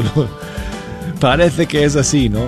Parece 1.21 1.67
que 1.67 1.83
es 1.83 1.97
así, 1.97 2.29
¿no? 2.29 2.47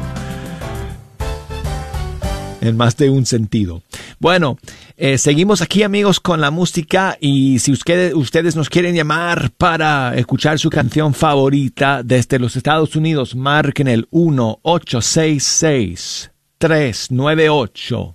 En 2.60 2.76
más 2.76 2.96
de 2.96 3.10
un 3.10 3.26
sentido. 3.26 3.82
Bueno, 4.20 4.58
eh, 4.96 5.18
seguimos 5.18 5.60
aquí 5.60 5.82
amigos 5.82 6.20
con 6.20 6.40
la 6.40 6.52
música 6.52 7.18
y 7.20 7.58
si 7.58 7.72
ustedes, 7.72 8.14
ustedes 8.14 8.54
nos 8.54 8.70
quieren 8.70 8.94
llamar 8.94 9.50
para 9.58 10.16
escuchar 10.16 10.60
su 10.60 10.70
canción 10.70 11.14
favorita 11.14 12.04
desde 12.04 12.38
los 12.38 12.54
Estados 12.54 12.94
Unidos, 12.94 13.34
marquen 13.34 13.88
el 13.88 14.08
1-866 14.10 16.30
398 16.58 18.14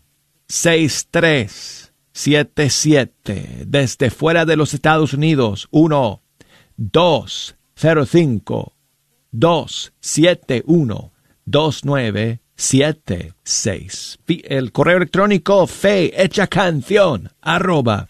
6377 2.14 3.66
desde 3.68 4.10
fuera 4.10 4.46
de 4.46 4.56
los 4.56 4.74
Estados 4.74 5.14
Unidos 5.14 5.68
1 5.72 6.22
205 6.78 8.74
271 9.32 11.12
2976 11.46 14.20
el 14.28 14.72
correo 14.72 14.96
electrónico 14.98 15.66
fe 15.68 16.24
hecha 16.24 16.48
canción 16.48 17.30
arroba 17.42 18.08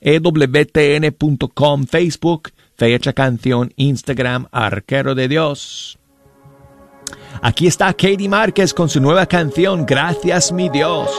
ewtn.com 0.00 1.86
Facebook 1.86 2.50
fe 2.76 2.94
hecha 2.94 3.12
canción 3.12 3.72
Instagram 3.76 4.46
arquero 4.52 5.14
de 5.14 5.28
Dios. 5.28 5.98
Aquí 7.42 7.66
está 7.66 7.92
Katie 7.92 8.28
Márquez 8.28 8.74
con 8.74 8.88
su 8.88 9.00
nueva 9.00 9.26
canción 9.26 9.86
Gracias 9.86 10.52
mi 10.52 10.68
Dios. 10.68 11.10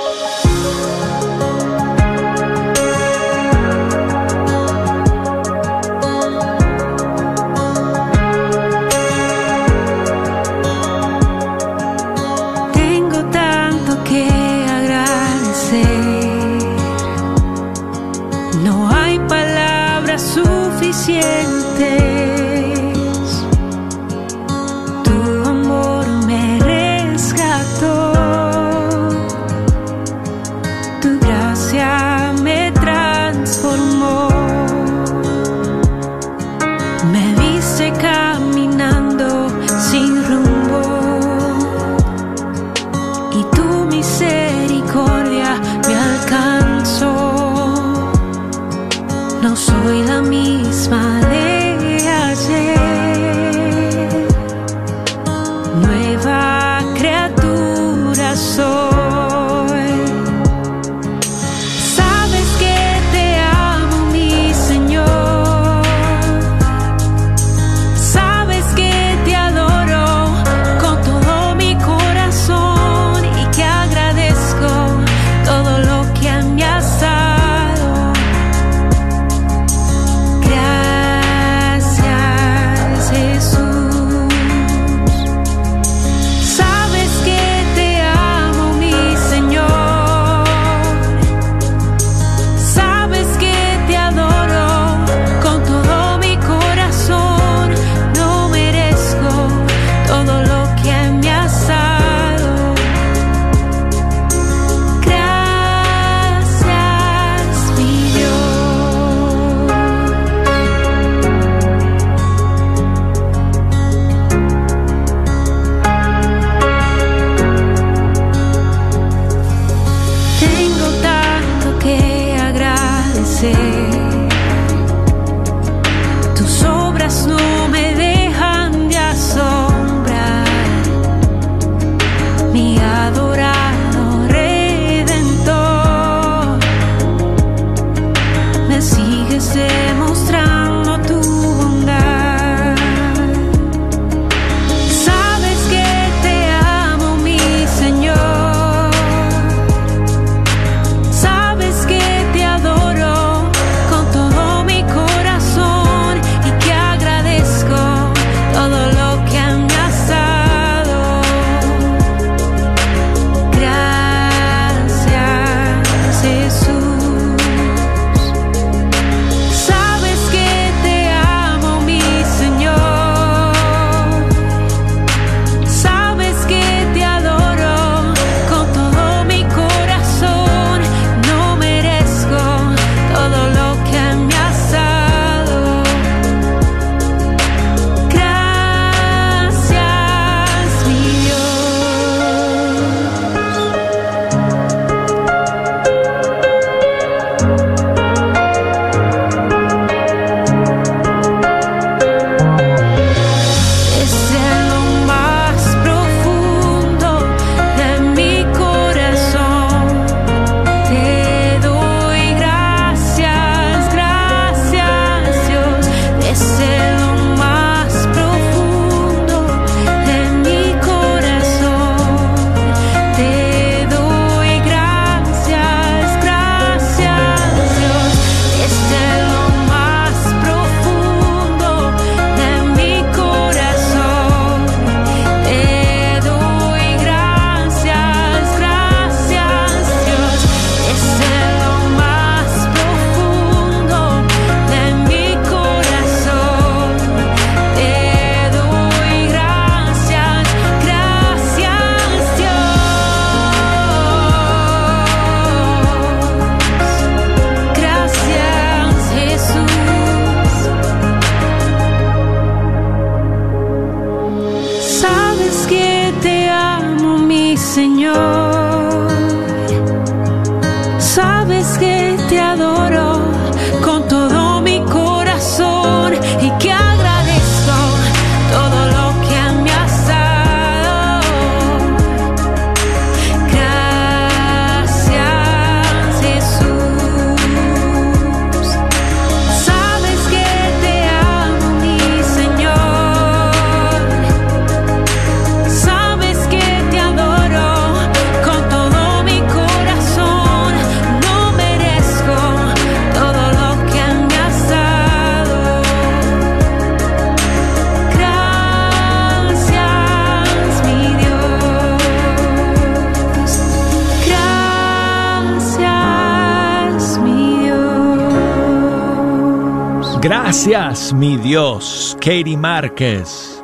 Mi 321.14 321.38
Dios, 321.38 322.18
Katie 322.20 322.58
Márquez. 322.58 323.62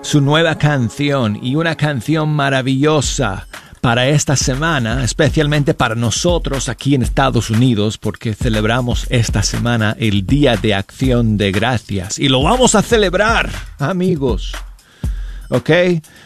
Su 0.00 0.22
nueva 0.22 0.56
canción 0.56 1.38
y 1.42 1.56
una 1.56 1.76
canción 1.76 2.30
maravillosa 2.30 3.46
para 3.82 4.08
esta 4.08 4.34
semana, 4.34 5.04
especialmente 5.04 5.74
para 5.74 5.94
nosotros 5.94 6.70
aquí 6.70 6.94
en 6.94 7.02
Estados 7.02 7.50
Unidos, 7.50 7.98
porque 7.98 8.34
celebramos 8.34 9.06
esta 9.10 9.42
semana 9.42 9.94
el 9.98 10.26
Día 10.26 10.56
de 10.56 10.74
Acción 10.74 11.36
de 11.36 11.52
Gracias. 11.52 12.18
Y 12.18 12.28
lo 12.28 12.42
vamos 12.42 12.74
a 12.74 12.82
celebrar, 12.82 13.50
amigos. 13.78 14.52
¿ok? 15.50 15.70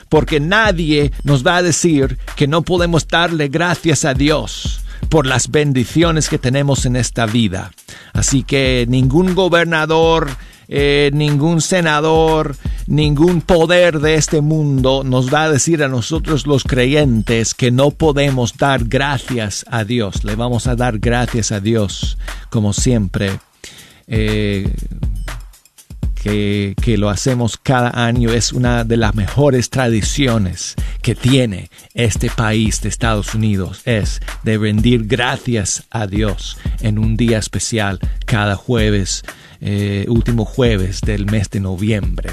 Porque 0.08 0.38
nadie 0.38 1.10
nos 1.24 1.44
va 1.44 1.56
a 1.56 1.62
decir 1.62 2.16
que 2.36 2.46
no 2.46 2.62
podemos 2.62 3.08
darle 3.08 3.48
gracias 3.48 4.04
a 4.04 4.14
Dios 4.14 4.82
por 5.08 5.26
las 5.26 5.50
bendiciones 5.50 6.28
que 6.28 6.38
tenemos 6.38 6.86
en 6.86 6.96
esta 6.96 7.26
vida. 7.26 7.72
Así 8.12 8.42
que 8.42 8.86
ningún 8.88 9.34
gobernador, 9.34 10.28
eh, 10.68 11.10
ningún 11.14 11.60
senador, 11.60 12.56
ningún 12.86 13.40
poder 13.40 14.00
de 14.00 14.14
este 14.14 14.40
mundo 14.40 15.02
nos 15.04 15.32
va 15.32 15.44
a 15.44 15.50
decir 15.50 15.82
a 15.82 15.88
nosotros 15.88 16.46
los 16.46 16.64
creyentes 16.64 17.54
que 17.54 17.70
no 17.70 17.90
podemos 17.90 18.56
dar 18.56 18.84
gracias 18.84 19.64
a 19.70 19.84
Dios. 19.84 20.24
Le 20.24 20.36
vamos 20.36 20.66
a 20.66 20.76
dar 20.76 20.98
gracias 20.98 21.52
a 21.52 21.60
Dios 21.60 22.18
como 22.50 22.72
siempre. 22.72 23.40
Eh, 24.06 24.70
que, 26.22 26.74
lo 26.98 27.10
hacemos 27.10 27.56
cada 27.56 28.06
año 28.06 28.32
es 28.32 28.52
una 28.52 28.84
de 28.84 28.96
las 28.96 29.14
mejores 29.14 29.70
tradiciones 29.70 30.74
que 31.02 31.14
tiene 31.14 31.70
este 31.94 32.30
país 32.30 32.80
de 32.80 32.88
Estados 32.88 33.34
Unidos. 33.34 33.82
Es 33.84 34.20
de 34.42 34.58
rendir 34.58 35.06
gracias 35.06 35.84
a 35.90 36.06
Dios 36.06 36.56
en 36.80 36.98
un 36.98 37.16
día 37.16 37.38
especial 37.38 38.00
cada 38.26 38.56
jueves. 38.56 39.22
Eh, 39.60 40.06
último 40.08 40.44
jueves 40.44 41.00
del 41.00 41.26
mes 41.26 41.50
de 41.50 41.58
noviembre. 41.58 42.30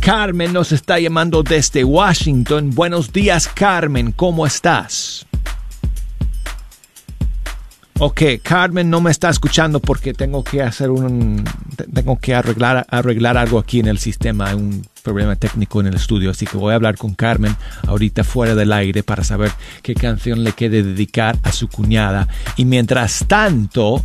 Carmen 0.00 0.52
nos 0.52 0.72
está 0.72 0.98
llamando 0.98 1.42
desde 1.42 1.84
Washington. 1.84 2.70
Buenos 2.74 3.14
días, 3.14 3.48
Carmen. 3.48 4.12
¿Cómo 4.12 4.46
estás? 4.46 5.25
Ok, 7.98 8.22
Carmen 8.42 8.90
no 8.90 9.00
me 9.00 9.10
está 9.10 9.30
escuchando 9.30 9.80
porque 9.80 10.12
tengo 10.12 10.44
que 10.44 10.60
hacer 10.60 10.90
un. 10.90 11.42
Tengo 11.94 12.18
que 12.18 12.34
arreglar, 12.34 12.86
arreglar 12.90 13.38
algo 13.38 13.58
aquí 13.58 13.80
en 13.80 13.86
el 13.86 13.98
sistema, 13.98 14.54
un 14.54 14.86
problema 15.02 15.34
técnico 15.36 15.80
en 15.80 15.86
el 15.86 15.94
estudio. 15.94 16.30
Así 16.30 16.46
que 16.46 16.58
voy 16.58 16.72
a 16.72 16.74
hablar 16.74 16.98
con 16.98 17.14
Carmen 17.14 17.56
ahorita 17.86 18.22
fuera 18.22 18.54
del 18.54 18.72
aire 18.72 19.02
para 19.02 19.24
saber 19.24 19.50
qué 19.82 19.94
canción 19.94 20.44
le 20.44 20.52
quede 20.52 20.82
dedicar 20.82 21.38
a 21.42 21.52
su 21.52 21.68
cuñada. 21.68 22.28
Y 22.56 22.66
mientras 22.66 23.24
tanto, 23.26 24.04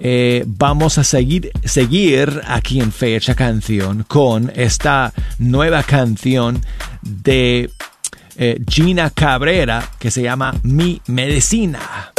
eh, 0.00 0.42
vamos 0.48 0.98
a 0.98 1.04
seguir, 1.04 1.52
seguir 1.62 2.40
aquí 2.48 2.80
en 2.80 2.90
Fecha 2.90 3.36
Canción 3.36 4.02
con 4.08 4.50
esta 4.56 5.12
nueva 5.38 5.84
canción 5.84 6.60
de 7.02 7.70
eh, 8.36 8.60
Gina 8.68 9.10
Cabrera 9.10 9.88
que 10.00 10.10
se 10.10 10.22
llama 10.22 10.52
Mi 10.64 11.00
Medicina. 11.06 12.10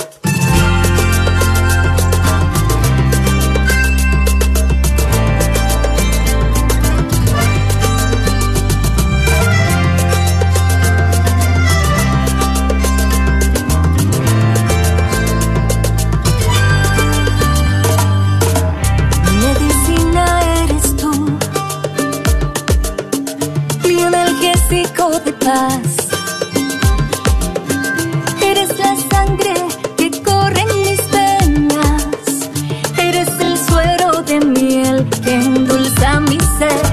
De 25.10 25.34
paz. 25.34 25.82
Eres 28.39 28.70
la 28.78 28.95
sangre 29.10 29.54
que 29.97 30.12
corre 30.22 30.62
en 30.62 30.82
mis 30.84 31.02
venas. 31.10 32.06
Eres 32.97 33.30
el 33.39 33.58
suero 33.58 34.22
de 34.22 34.39
miel 34.41 35.10
que 35.24 35.34
endulza 35.34 36.20
mi 36.20 36.39
ser. 36.60 36.91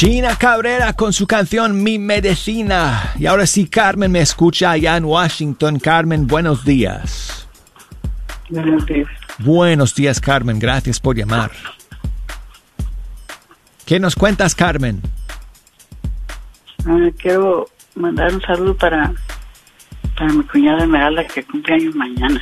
Gina 0.00 0.34
Cabrera 0.34 0.94
con 0.94 1.12
su 1.12 1.26
canción 1.26 1.82
Mi 1.82 1.98
Medicina. 1.98 3.12
Y 3.18 3.26
ahora 3.26 3.46
sí, 3.46 3.68
Carmen 3.68 4.10
me 4.10 4.22
escucha 4.22 4.70
allá 4.70 4.96
en 4.96 5.04
Washington. 5.04 5.78
Carmen, 5.78 6.26
buenos 6.26 6.64
días. 6.64 7.46
Buenos 8.48 8.86
días. 8.86 9.08
Buenos 9.40 9.94
días, 9.94 10.18
Carmen. 10.18 10.58
Gracias 10.58 10.98
por 10.98 11.18
llamar. 11.18 11.50
¿Qué 13.84 14.00
nos 14.00 14.16
cuentas, 14.16 14.54
Carmen? 14.54 15.02
Ah, 16.86 17.10
quiero 17.18 17.68
mandar 17.94 18.32
un 18.32 18.40
saludo 18.40 18.74
para, 18.74 19.12
para 20.16 20.32
mi 20.32 20.44
cuñada 20.44 20.84
Esmeralda 20.84 21.26
que 21.26 21.44
cumple 21.44 21.74
años 21.74 21.94
mañana. 21.94 22.40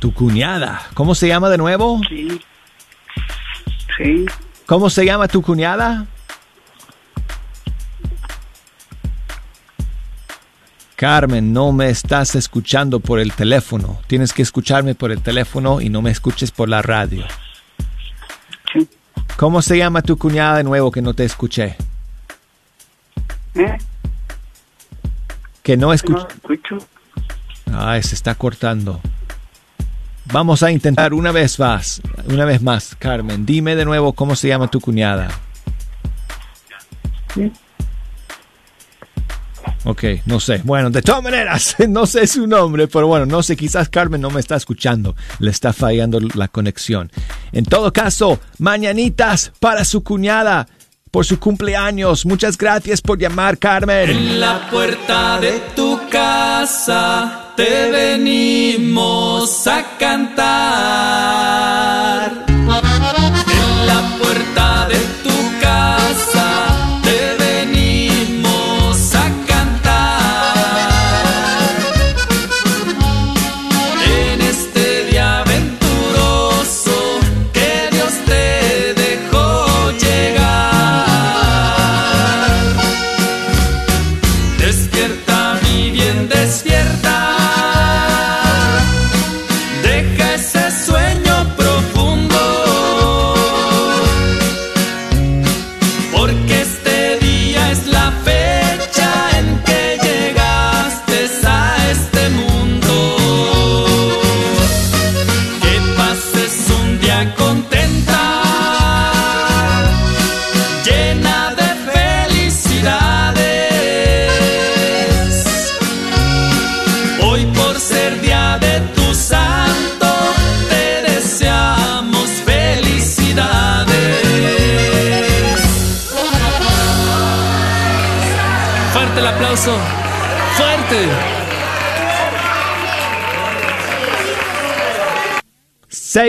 Tu 0.00 0.12
cuñada. 0.12 0.82
¿Cómo 0.92 1.14
se 1.14 1.28
llama 1.28 1.48
de 1.48 1.56
nuevo? 1.56 1.98
Sí. 2.10 2.42
Sí. 3.96 4.26
¿Cómo 4.66 4.90
se 4.90 5.06
llama 5.06 5.28
tu 5.28 5.40
cuñada? 5.40 6.06
Carmen, 11.00 11.54
no 11.54 11.72
me 11.72 11.88
estás 11.88 12.34
escuchando 12.34 13.00
por 13.00 13.20
el 13.20 13.32
teléfono. 13.32 13.98
Tienes 14.06 14.34
que 14.34 14.42
escucharme 14.42 14.94
por 14.94 15.10
el 15.10 15.22
teléfono 15.22 15.80
y 15.80 15.88
no 15.88 16.02
me 16.02 16.10
escuches 16.10 16.50
por 16.50 16.68
la 16.68 16.82
radio. 16.82 17.24
¿Cómo 19.38 19.62
se 19.62 19.78
llama 19.78 20.02
tu 20.02 20.18
cuñada 20.18 20.58
de 20.58 20.64
nuevo 20.64 20.90
que 20.92 21.00
no 21.00 21.14
te 21.14 21.24
escuché? 21.24 21.78
¿Eh? 23.54 23.78
Que 25.62 25.78
no 25.78 25.94
escuché. 25.94 26.18
No 26.20 26.28
escucho. 26.28 26.86
Ay, 27.72 28.02
se 28.02 28.14
está 28.14 28.34
cortando. 28.34 29.00
Vamos 30.26 30.62
a 30.62 30.70
intentar 30.70 31.14
una 31.14 31.32
vez 31.32 31.58
más, 31.58 32.02
una 32.26 32.44
vez 32.44 32.60
más, 32.60 32.94
Carmen. 32.94 33.46
Dime 33.46 33.74
de 33.74 33.86
nuevo 33.86 34.12
cómo 34.12 34.36
se 34.36 34.48
llama 34.48 34.68
tu 34.68 34.82
cuñada. 34.82 35.30
Sí. 37.32 37.50
Ok, 39.84 40.04
no 40.26 40.40
sé. 40.40 40.60
Bueno, 40.64 40.90
de 40.90 41.02
todas 41.02 41.22
maneras, 41.22 41.76
no 41.88 42.06
sé 42.06 42.26
su 42.26 42.46
nombre, 42.46 42.88
pero 42.88 43.06
bueno, 43.06 43.26
no 43.26 43.42
sé, 43.42 43.56
quizás 43.56 43.88
Carmen 43.88 44.20
no 44.20 44.30
me 44.30 44.40
está 44.40 44.56
escuchando, 44.56 45.16
le 45.38 45.50
está 45.50 45.72
fallando 45.72 46.20
la 46.34 46.48
conexión. 46.48 47.10
En 47.52 47.64
todo 47.64 47.92
caso, 47.92 48.40
mañanitas 48.58 49.52
para 49.58 49.84
su 49.84 50.02
cuñada 50.02 50.66
por 51.10 51.24
su 51.26 51.38
cumpleaños. 51.38 52.26
Muchas 52.26 52.58
gracias 52.58 53.00
por 53.00 53.18
llamar, 53.18 53.58
Carmen. 53.58 54.10
En 54.10 54.38
la 54.40 54.68
puerta 54.70 55.40
de 55.40 55.60
tu 55.74 55.98
casa 56.08 57.54
te 57.56 57.90
venimos 57.90 59.66
a 59.66 59.96
cantar. 59.98 61.30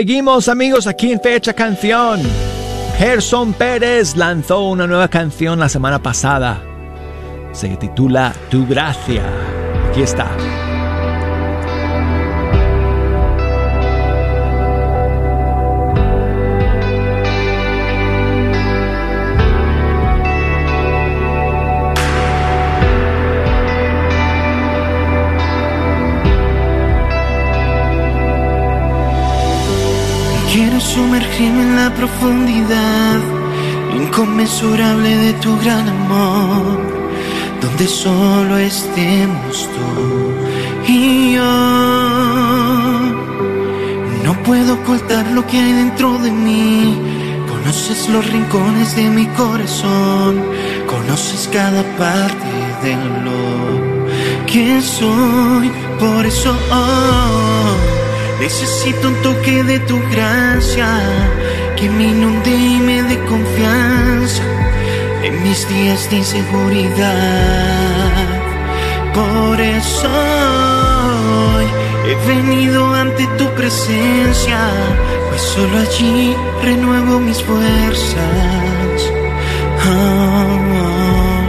Seguimos 0.02 0.48
amigos 0.48 0.88
aquí 0.88 1.12
en 1.12 1.20
Fecha 1.20 1.52
Canción. 1.52 2.20
Gerson 2.98 3.52
Pérez 3.52 4.16
lanzó 4.16 4.68
una 4.68 4.84
nueva 4.88 5.06
canción 5.06 5.60
la 5.60 5.68
semana 5.68 6.02
pasada. 6.02 6.60
Se 7.52 7.68
titula 7.76 8.34
Tu 8.50 8.66
Gracia. 8.66 9.22
Aquí 9.88 10.02
está. 10.02 10.28
Sumergirme 30.94 31.62
en 31.62 31.76
la 31.76 31.94
profundidad 31.94 33.18
inconmensurable 33.96 35.16
de 35.24 35.32
tu 35.34 35.58
gran 35.60 35.88
amor, 35.88 36.80
donde 37.62 37.86
solo 37.86 38.58
estemos 38.58 39.68
tú 39.74 40.92
y 40.92 41.34
yo. 41.34 41.52
No 44.24 44.32
puedo 44.44 44.74
ocultar 44.74 45.26
lo 45.28 45.46
que 45.46 45.58
hay 45.58 45.72
dentro 45.72 46.18
de 46.18 46.30
mí. 46.30 47.00
Conoces 47.48 48.08
los 48.10 48.24
rincones 48.30 48.94
de 48.94 49.08
mi 49.08 49.26
corazón, 49.28 50.42
conoces 50.86 51.48
cada 51.50 51.82
parte 51.96 52.52
de 52.84 52.94
lo 53.26 53.42
que 54.46 54.82
soy. 54.82 55.70
Por 55.98 56.26
eso 56.26 56.50
hoy 56.70 57.51
Necesito 58.42 59.06
un 59.06 59.14
toque 59.22 59.62
de 59.62 59.78
tu 59.78 60.00
gracia 60.10 60.88
que 61.76 61.88
me 61.88 62.06
inunde 62.08 62.50
y 62.50 62.80
me 62.80 63.00
dé 63.04 63.16
confianza 63.20 64.42
en 65.22 65.44
mis 65.44 65.68
días 65.68 66.10
de 66.10 66.16
inseguridad. 66.16 67.06
Por 69.14 69.60
eso 69.60 70.10
hoy 71.54 71.66
he 72.08 72.16
venido 72.26 72.92
ante 72.92 73.28
tu 73.38 73.46
presencia, 73.54 74.58
pues 75.28 75.40
solo 75.40 75.78
allí 75.78 76.34
renuevo 76.64 77.20
mis 77.20 77.40
fuerzas. 77.44 78.96
Ah, 79.84 80.58
ah. 80.82 81.46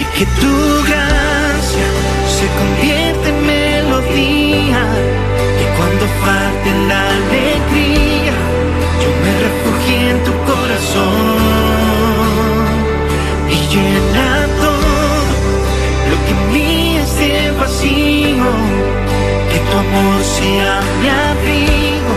Y 0.00 0.04
que 0.18 0.26
tu 0.40 0.54
gracia 0.90 1.88
se 2.36 2.46
convierta 2.58 2.97
y 13.50 13.58
llena 13.74 14.46
todo 14.62 14.92
lo 16.10 16.16
que 16.24 16.30
en 16.30 16.52
mí 16.52 16.96
esté 16.98 17.50
vacío 17.58 18.50
que 19.50 19.58
tu 19.58 19.76
amor 19.76 20.22
sea 20.22 20.80
mi 21.00 21.08
abrigo 21.08 22.14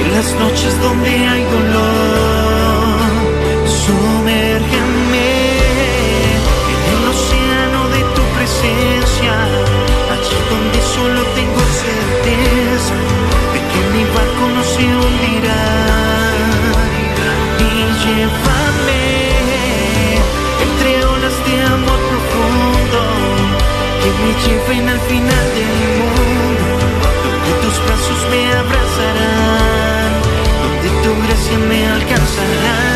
en 0.00 0.06
las 0.16 0.28
noches 0.42 0.72
donde 0.80 1.10
hay 1.10 1.42
dolor 1.56 3.10
sumérgeme 3.82 5.30
en 6.72 6.80
el 6.92 7.02
océano 7.14 7.80
de 7.94 8.00
tu 8.16 8.22
presencia 8.36 9.34
allí 10.14 10.38
donde 10.52 10.80
solo 10.96 11.20
tengo 11.38 11.60
certeza 11.84 12.96
de 13.52 13.58
que 13.70 13.80
mi 13.92 14.04
barco 14.14 14.44
no 14.56 14.62
se 14.72 14.84
hundirá. 14.84 15.63
Llévame 18.04 19.04
entre 20.60 21.06
olas 21.06 21.36
de 21.46 21.54
amor 21.74 22.00
profundo 22.10 23.00
que 24.00 24.10
me 24.20 24.30
lleven 24.44 24.88
al 24.90 25.00
final 25.00 25.46
del 25.56 25.72
mundo, 25.98 26.64
donde 27.24 27.52
tus 27.62 27.76
brazos 27.86 28.20
me 28.30 28.42
abrazarán, 28.62 30.12
donde 30.62 30.88
tu 31.02 31.26
gracia 31.26 31.58
me 31.70 31.88
alcanzará. 31.88 32.93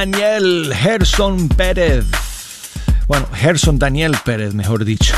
Daniel 0.00 0.72
Gerson 0.74 1.46
Pérez. 1.50 2.06
Bueno, 3.06 3.26
Gerson 3.34 3.78
Daniel 3.78 4.16
Pérez, 4.24 4.54
mejor 4.54 4.86
dicho. 4.86 5.14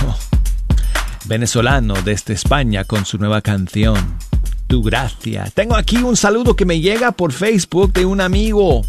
Venezolano 1.26 1.94
desde 2.02 2.34
España 2.34 2.82
con 2.82 3.04
su 3.04 3.16
nueva 3.16 3.42
canción, 3.42 4.18
Tu 4.66 4.82
Gracia. 4.82 5.44
Tengo 5.54 5.76
aquí 5.76 5.98
un 5.98 6.16
saludo 6.16 6.56
que 6.56 6.64
me 6.64 6.80
llega 6.80 7.12
por 7.12 7.30
Facebook 7.30 7.92
de 7.92 8.06
un 8.06 8.20
amigo. 8.20 8.82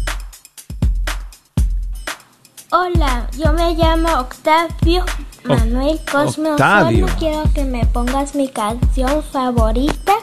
Hola, 2.72 3.28
yo 3.38 3.52
me 3.52 3.76
llamo 3.76 4.18
Octavio 4.18 5.04
Manuel 5.44 6.00
Cosme 6.10 6.50
Octavio. 6.50 7.06
Quiero 7.20 7.44
que 7.54 7.64
me 7.64 7.86
pongas 7.86 8.34
mi 8.34 8.48
canción 8.48 9.22
favorita 9.22 10.14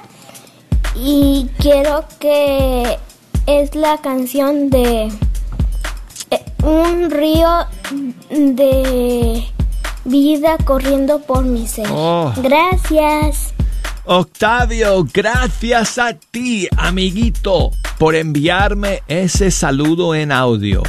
y 0.97 1.49
quiero 1.59 2.03
que 2.19 2.99
es 3.45 3.73
la 3.73 3.99
canción 3.99 4.69
de 4.69 5.09
un 6.63 7.09
río 7.09 7.65
de 8.29 9.45
vida 10.05 10.57
corriendo 10.63 11.21
por 11.21 11.43
mi 11.43 11.67
ser. 11.67 11.87
Oh. 11.91 12.33
Gracias. 12.37 13.53
Octavio, 14.03 15.05
gracias 15.13 15.97
a 15.97 16.13
ti, 16.13 16.67
amiguito, 16.75 17.71
por 17.99 18.15
enviarme 18.15 19.03
ese 19.07 19.51
saludo 19.51 20.15
en 20.15 20.31
audio. 20.31 20.81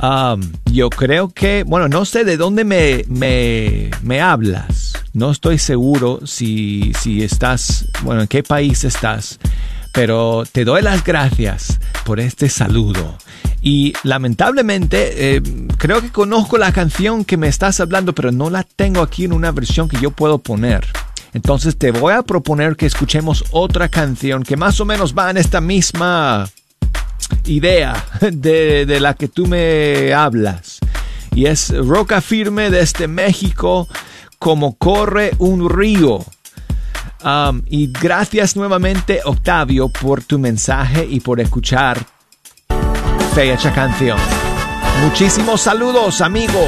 Um, 0.00 0.40
yo 0.72 0.90
creo 0.90 1.28
que, 1.28 1.64
bueno, 1.64 1.88
no 1.88 2.04
sé 2.04 2.24
de 2.24 2.36
dónde 2.36 2.64
me, 2.64 3.04
me, 3.08 3.90
me 4.02 4.20
hablas. 4.20 4.94
No 5.12 5.30
estoy 5.30 5.58
seguro 5.58 6.20
si, 6.24 6.92
si 6.98 7.22
estás, 7.22 7.86
bueno, 8.02 8.22
en 8.22 8.28
qué 8.28 8.42
país 8.42 8.84
estás. 8.84 9.38
Pero 9.98 10.44
te 10.52 10.64
doy 10.64 10.80
las 10.80 11.02
gracias 11.02 11.80
por 12.04 12.20
este 12.20 12.48
saludo. 12.48 13.18
Y 13.60 13.94
lamentablemente, 14.04 15.34
eh, 15.34 15.42
creo 15.76 16.00
que 16.00 16.12
conozco 16.12 16.56
la 16.56 16.70
canción 16.70 17.24
que 17.24 17.36
me 17.36 17.48
estás 17.48 17.80
hablando, 17.80 18.14
pero 18.14 18.30
no 18.30 18.48
la 18.48 18.62
tengo 18.62 19.02
aquí 19.02 19.24
en 19.24 19.32
una 19.32 19.50
versión 19.50 19.88
que 19.88 19.98
yo 20.00 20.12
puedo 20.12 20.38
poner. 20.38 20.86
Entonces 21.34 21.76
te 21.76 21.90
voy 21.90 22.14
a 22.14 22.22
proponer 22.22 22.76
que 22.76 22.86
escuchemos 22.86 23.44
otra 23.50 23.88
canción 23.88 24.44
que 24.44 24.56
más 24.56 24.78
o 24.78 24.84
menos 24.84 25.18
va 25.18 25.32
en 25.32 25.36
esta 25.36 25.60
misma 25.60 26.48
idea 27.46 28.06
de, 28.20 28.86
de 28.86 29.00
la 29.00 29.14
que 29.14 29.26
tú 29.26 29.48
me 29.48 30.12
hablas. 30.14 30.78
Y 31.34 31.46
es 31.46 31.76
Roca 31.76 32.20
Firme 32.20 32.70
desde 32.70 33.08
México, 33.08 33.88
como 34.38 34.76
corre 34.76 35.32
un 35.38 35.68
río. 35.68 36.24
Um, 37.24 37.62
y 37.66 37.88
gracias 37.88 38.54
nuevamente, 38.54 39.20
Octavio, 39.24 39.88
por 39.88 40.22
tu 40.22 40.38
mensaje 40.38 41.06
y 41.08 41.20
por 41.20 41.40
escuchar 41.40 41.98
Fecha 43.34 43.72
Canción. 43.74 44.18
Muchísimos 45.02 45.60
saludos, 45.60 46.20
amigo. 46.20 46.60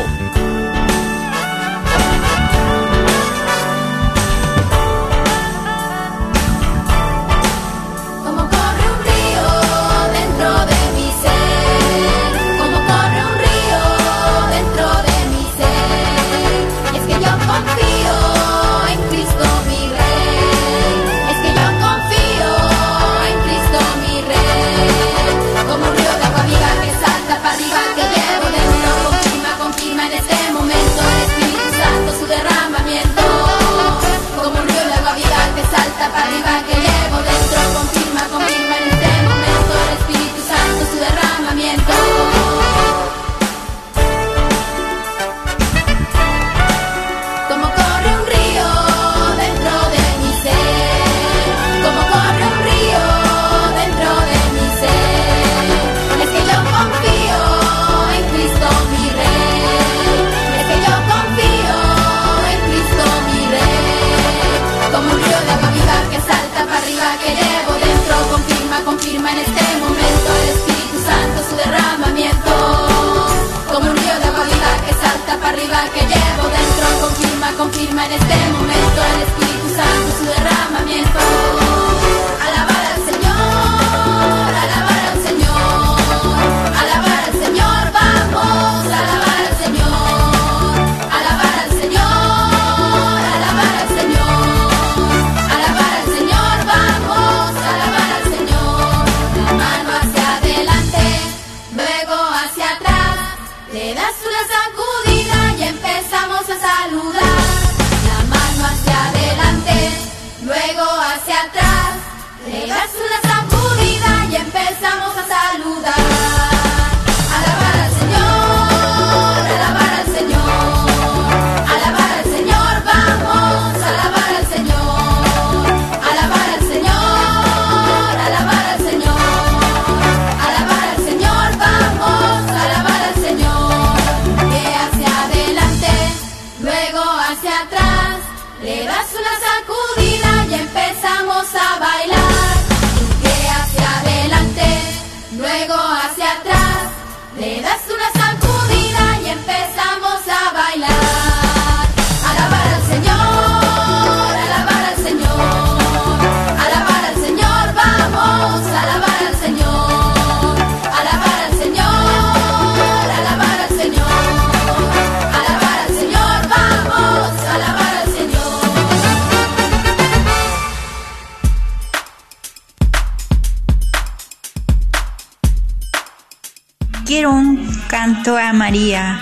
María 178.70 179.20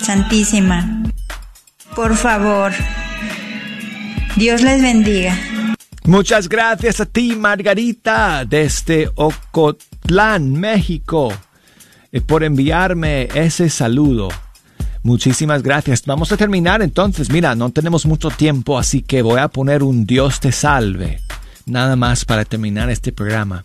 Santísima. 0.00 1.02
Por 1.96 2.14
favor. 2.14 2.70
Dios 4.36 4.62
les 4.62 4.80
bendiga. 4.80 5.36
Muchas 6.04 6.48
gracias 6.48 7.00
a 7.00 7.06
ti, 7.06 7.34
Margarita, 7.34 8.44
desde 8.44 9.10
Ocotlán, 9.16 10.52
México, 10.52 11.32
eh, 12.12 12.20
por 12.20 12.44
enviarme 12.44 13.26
ese 13.34 13.68
saludo. 13.70 14.28
Muchísimas 15.02 15.64
gracias. 15.64 16.04
Vamos 16.06 16.30
a 16.30 16.36
terminar 16.36 16.82
entonces. 16.82 17.28
Mira, 17.28 17.56
no 17.56 17.70
tenemos 17.70 18.06
mucho 18.06 18.30
tiempo, 18.30 18.78
así 18.78 19.02
que 19.02 19.22
voy 19.22 19.40
a 19.40 19.48
poner 19.48 19.82
un 19.82 20.06
Dios 20.06 20.38
te 20.38 20.52
salve. 20.52 21.18
Nada 21.64 21.96
más 21.96 22.24
para 22.24 22.44
terminar 22.44 22.88
este 22.88 23.10
programa. 23.10 23.64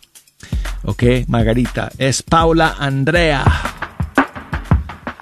Ok, 0.81 1.03
Margarita. 1.27 1.91
Es 1.99 2.23
Paula 2.23 2.75
Andrea. 2.79 3.43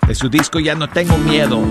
De 0.10 0.16
su 0.16 0.28
disco 0.28 0.60
Ya 0.60 0.74
no 0.74 0.88
tengo 0.90 1.16
miedo. 1.20 1.62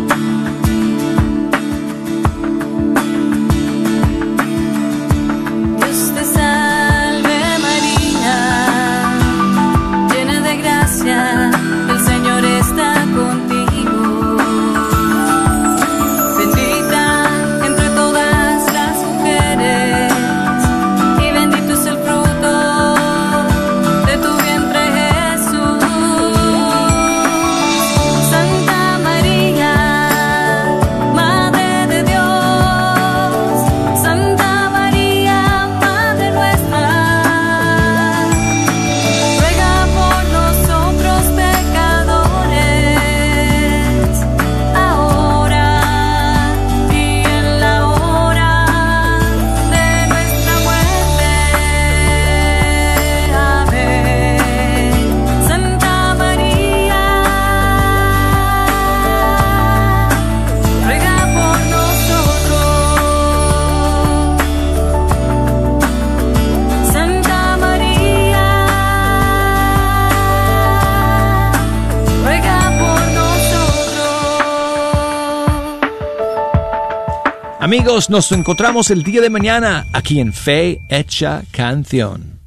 Amigos, 77.89 78.11
nos 78.11 78.30
encontramos 78.32 78.91
el 78.91 79.03
día 79.03 79.22
de 79.22 79.30
mañana 79.30 79.86
aquí 79.95 80.20
en 80.20 80.34
Fe 80.34 80.78
Hecha 80.91 81.45
Canción. 81.51 82.39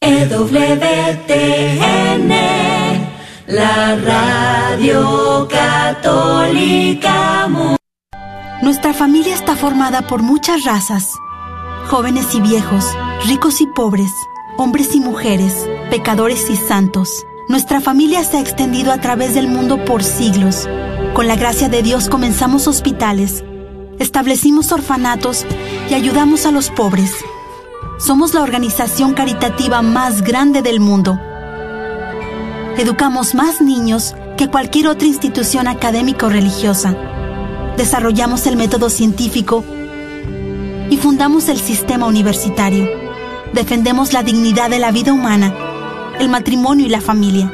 EWTN, 0.00 0.30
la 3.48 3.96
radio 3.96 5.48
católica. 5.50 7.48
Nuestra 8.62 8.94
familia 8.94 9.34
está 9.34 9.56
formada 9.56 10.06
por 10.06 10.22
muchas 10.22 10.62
razas, 10.62 11.08
jóvenes 11.88 12.32
y 12.32 12.40
viejos, 12.40 12.84
ricos 13.26 13.60
y 13.60 13.66
pobres, 13.66 14.12
hombres 14.58 14.94
y 14.94 15.00
mujeres, 15.00 15.68
pecadores 15.90 16.48
y 16.50 16.56
santos. 16.56 17.24
Nuestra 17.48 17.80
familia 17.80 18.22
se 18.22 18.36
ha 18.36 18.40
extendido 18.40 18.92
a 18.92 19.00
través 19.00 19.34
del 19.34 19.48
mundo 19.48 19.84
por 19.84 20.04
siglos. 20.04 20.68
Con 21.14 21.26
la 21.26 21.34
gracia 21.34 21.68
de 21.68 21.82
Dios 21.82 22.08
comenzamos 22.08 22.68
hospitales, 22.68 23.42
establecimos 24.00 24.72
orfanatos 24.72 25.46
y 25.88 25.94
ayudamos 25.94 26.44
a 26.46 26.50
los 26.50 26.70
pobres. 26.70 27.12
Somos 28.00 28.34
la 28.34 28.42
organización 28.42 29.14
caritativa 29.14 29.80
más 29.80 30.22
grande 30.22 30.62
del 30.62 30.80
mundo. 30.80 31.20
Educamos 32.76 33.36
más 33.36 33.60
niños 33.60 34.16
que 34.36 34.48
cualquier 34.48 34.88
otra 34.88 35.06
institución 35.06 35.68
académica 35.68 36.26
o 36.26 36.30
religiosa 36.30 36.96
desarrollamos 37.80 38.46
el 38.46 38.56
método 38.56 38.90
científico 38.90 39.64
y 40.90 40.98
fundamos 40.98 41.48
el 41.48 41.58
sistema 41.58 42.06
universitario. 42.06 42.86
Defendemos 43.54 44.12
la 44.12 44.22
dignidad 44.22 44.68
de 44.68 44.78
la 44.78 44.90
vida 44.90 45.14
humana, 45.14 45.54
el 46.18 46.28
matrimonio 46.28 46.84
y 46.84 46.90
la 46.90 47.00
familia. 47.00 47.50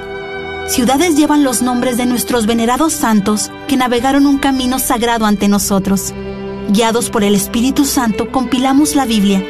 Ciudades 0.67 1.17
llevan 1.17 1.45
los 1.45 1.63
nombres 1.63 1.97
de 1.97 2.07
nuestros 2.07 2.47
venerados 2.47 2.93
santos 2.93 3.53
que 3.69 3.77
navegaron 3.77 4.27
un 4.27 4.39
camino 4.39 4.81
sagrado 4.81 5.27
ante 5.27 5.47
nosotros. 5.47 6.13
Guiados 6.69 7.11
por 7.11 7.23
el 7.23 7.35
Espíritu 7.37 7.85
Santo, 7.85 8.33
compilamos 8.33 8.97
la 8.97 9.05
Biblia. 9.05 9.45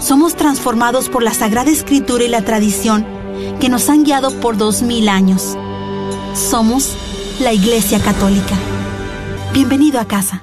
Somos 0.00 0.34
transformados 0.36 1.10
por 1.10 1.22
la 1.22 1.34
Sagrada 1.34 1.70
Escritura 1.70 2.24
y 2.24 2.28
la 2.28 2.42
tradición 2.42 3.06
que 3.60 3.68
nos 3.68 3.90
han 3.90 4.04
guiado 4.04 4.30
por 4.40 4.56
dos 4.56 4.82
mil 4.82 5.08
años. 5.10 5.56
Somos 6.34 6.96
la 7.40 7.52
Iglesia 7.52 8.00
Católica. 8.00 8.54
Bienvenido 9.52 10.00
a 10.00 10.06
casa. 10.06 10.42